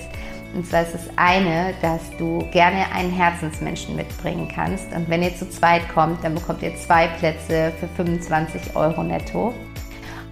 Und 0.55 0.67
zwar 0.67 0.83
ist 0.83 0.95
das 0.95 1.09
eine, 1.17 1.75
dass 1.81 2.01
du 2.19 2.45
gerne 2.51 2.91
einen 2.93 3.13
Herzensmenschen 3.13 3.95
mitbringen 3.95 4.49
kannst. 4.53 4.93
Und 4.95 5.09
wenn 5.09 5.23
ihr 5.23 5.37
zu 5.37 5.49
zweit 5.49 5.89
kommt, 5.93 6.25
dann 6.25 6.35
bekommt 6.35 6.63
ihr 6.63 6.75
zwei 6.77 7.07
Plätze 7.07 7.73
für 7.79 7.89
25 7.89 8.75
Euro 8.75 9.03
netto. 9.03 9.55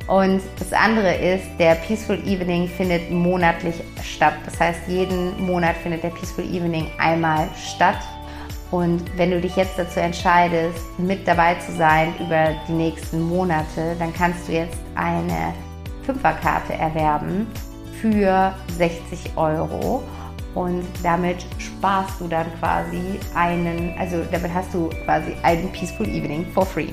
Und 0.08 0.40
das 0.58 0.72
andere 0.72 1.14
ist, 1.14 1.44
der 1.58 1.74
Peaceful 1.74 2.18
Evening 2.26 2.66
findet 2.66 3.10
monatlich 3.10 3.74
statt. 4.02 4.34
Das 4.46 4.58
heißt, 4.58 4.80
jeden 4.88 5.38
Monat 5.46 5.76
findet 5.76 6.02
der 6.02 6.08
Peaceful 6.08 6.44
Evening 6.44 6.86
einmal 6.98 7.48
statt. 7.54 7.98
Und 8.70 9.02
wenn 9.16 9.30
du 9.30 9.40
dich 9.40 9.56
jetzt 9.56 9.78
dazu 9.78 10.00
entscheidest, 10.00 10.78
mit 10.98 11.26
dabei 11.26 11.54
zu 11.54 11.72
sein 11.72 12.14
über 12.20 12.54
die 12.68 12.72
nächsten 12.72 13.22
Monate, 13.22 13.96
dann 13.98 14.12
kannst 14.12 14.46
du 14.48 14.52
jetzt 14.52 14.78
eine 14.94 15.54
Fünferkarte 16.02 16.74
erwerben 16.74 17.46
für 18.00 18.54
60 18.76 19.36
Euro. 19.36 20.02
Und 20.54 20.84
damit 21.02 21.46
sparst 21.58 22.20
du 22.20 22.28
dann 22.28 22.46
quasi 22.58 23.20
einen, 23.34 23.94
also 23.98 24.22
damit 24.30 24.52
hast 24.52 24.72
du 24.74 24.88
quasi 25.04 25.32
einen 25.42 25.70
Peaceful 25.72 26.08
Evening 26.08 26.46
for 26.52 26.66
free 26.66 26.88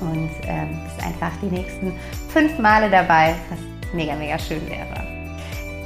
und 0.00 0.30
ähm, 0.44 0.78
bist 0.84 1.06
einfach 1.06 1.30
die 1.42 1.46
nächsten 1.46 1.92
fünf 2.28 2.58
Male 2.58 2.90
dabei, 2.90 3.34
was 3.50 3.58
mega, 3.92 4.14
mega 4.14 4.38
schön 4.38 4.60
wäre. 4.68 5.10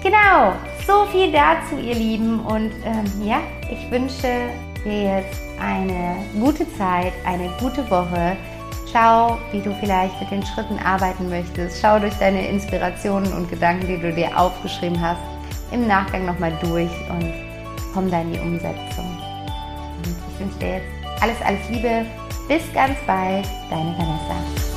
Genau, 0.03 0.53
so 0.87 1.07
viel 1.07 1.33
dazu, 1.33 1.79
ihr 1.79 1.95
Lieben. 1.95 2.41
Und 2.41 2.73
ähm, 2.85 3.27
ja, 3.27 3.41
ich 3.71 3.91
wünsche 3.91 4.51
dir 4.85 5.19
jetzt 5.19 5.41
eine 5.61 6.17
gute 6.39 6.67
Zeit, 6.77 7.13
eine 7.25 7.49
gute 7.59 7.89
Woche. 7.91 8.37
Schau, 8.93 9.39
wie 9.51 9.61
du 9.61 9.75
vielleicht 9.81 10.21
mit 10.21 10.31
den 10.31 10.45
Schritten 10.45 10.79
arbeiten 10.79 11.29
möchtest. 11.29 11.81
Schau 11.81 11.99
durch 11.99 12.15
deine 12.15 12.47
Inspirationen 12.47 13.33
und 13.33 13.51
Gedanken, 13.51 13.89
die 13.89 13.99
du 13.99 14.13
dir 14.13 14.39
aufgeschrieben 14.39 15.01
hast, 15.01 15.21
im 15.73 15.87
Nachgang 15.87 16.27
nochmal 16.27 16.53
durch 16.63 16.91
und 17.11 17.33
komm 17.93 18.11
da 18.11 18.21
in 18.21 18.33
die 18.33 18.39
Umsetzung. 18.39 19.19
Und 20.05 20.15
ich 20.33 20.41
wünsche 20.41 20.59
dir 20.59 20.75
jetzt 20.75 21.23
alles, 21.23 21.37
alles 21.45 21.69
Liebe 21.71 22.07
bis 22.47 22.63
ganz 22.73 22.97
bald, 23.07 23.47
deine 23.71 23.95
Vanessa. 23.99 24.74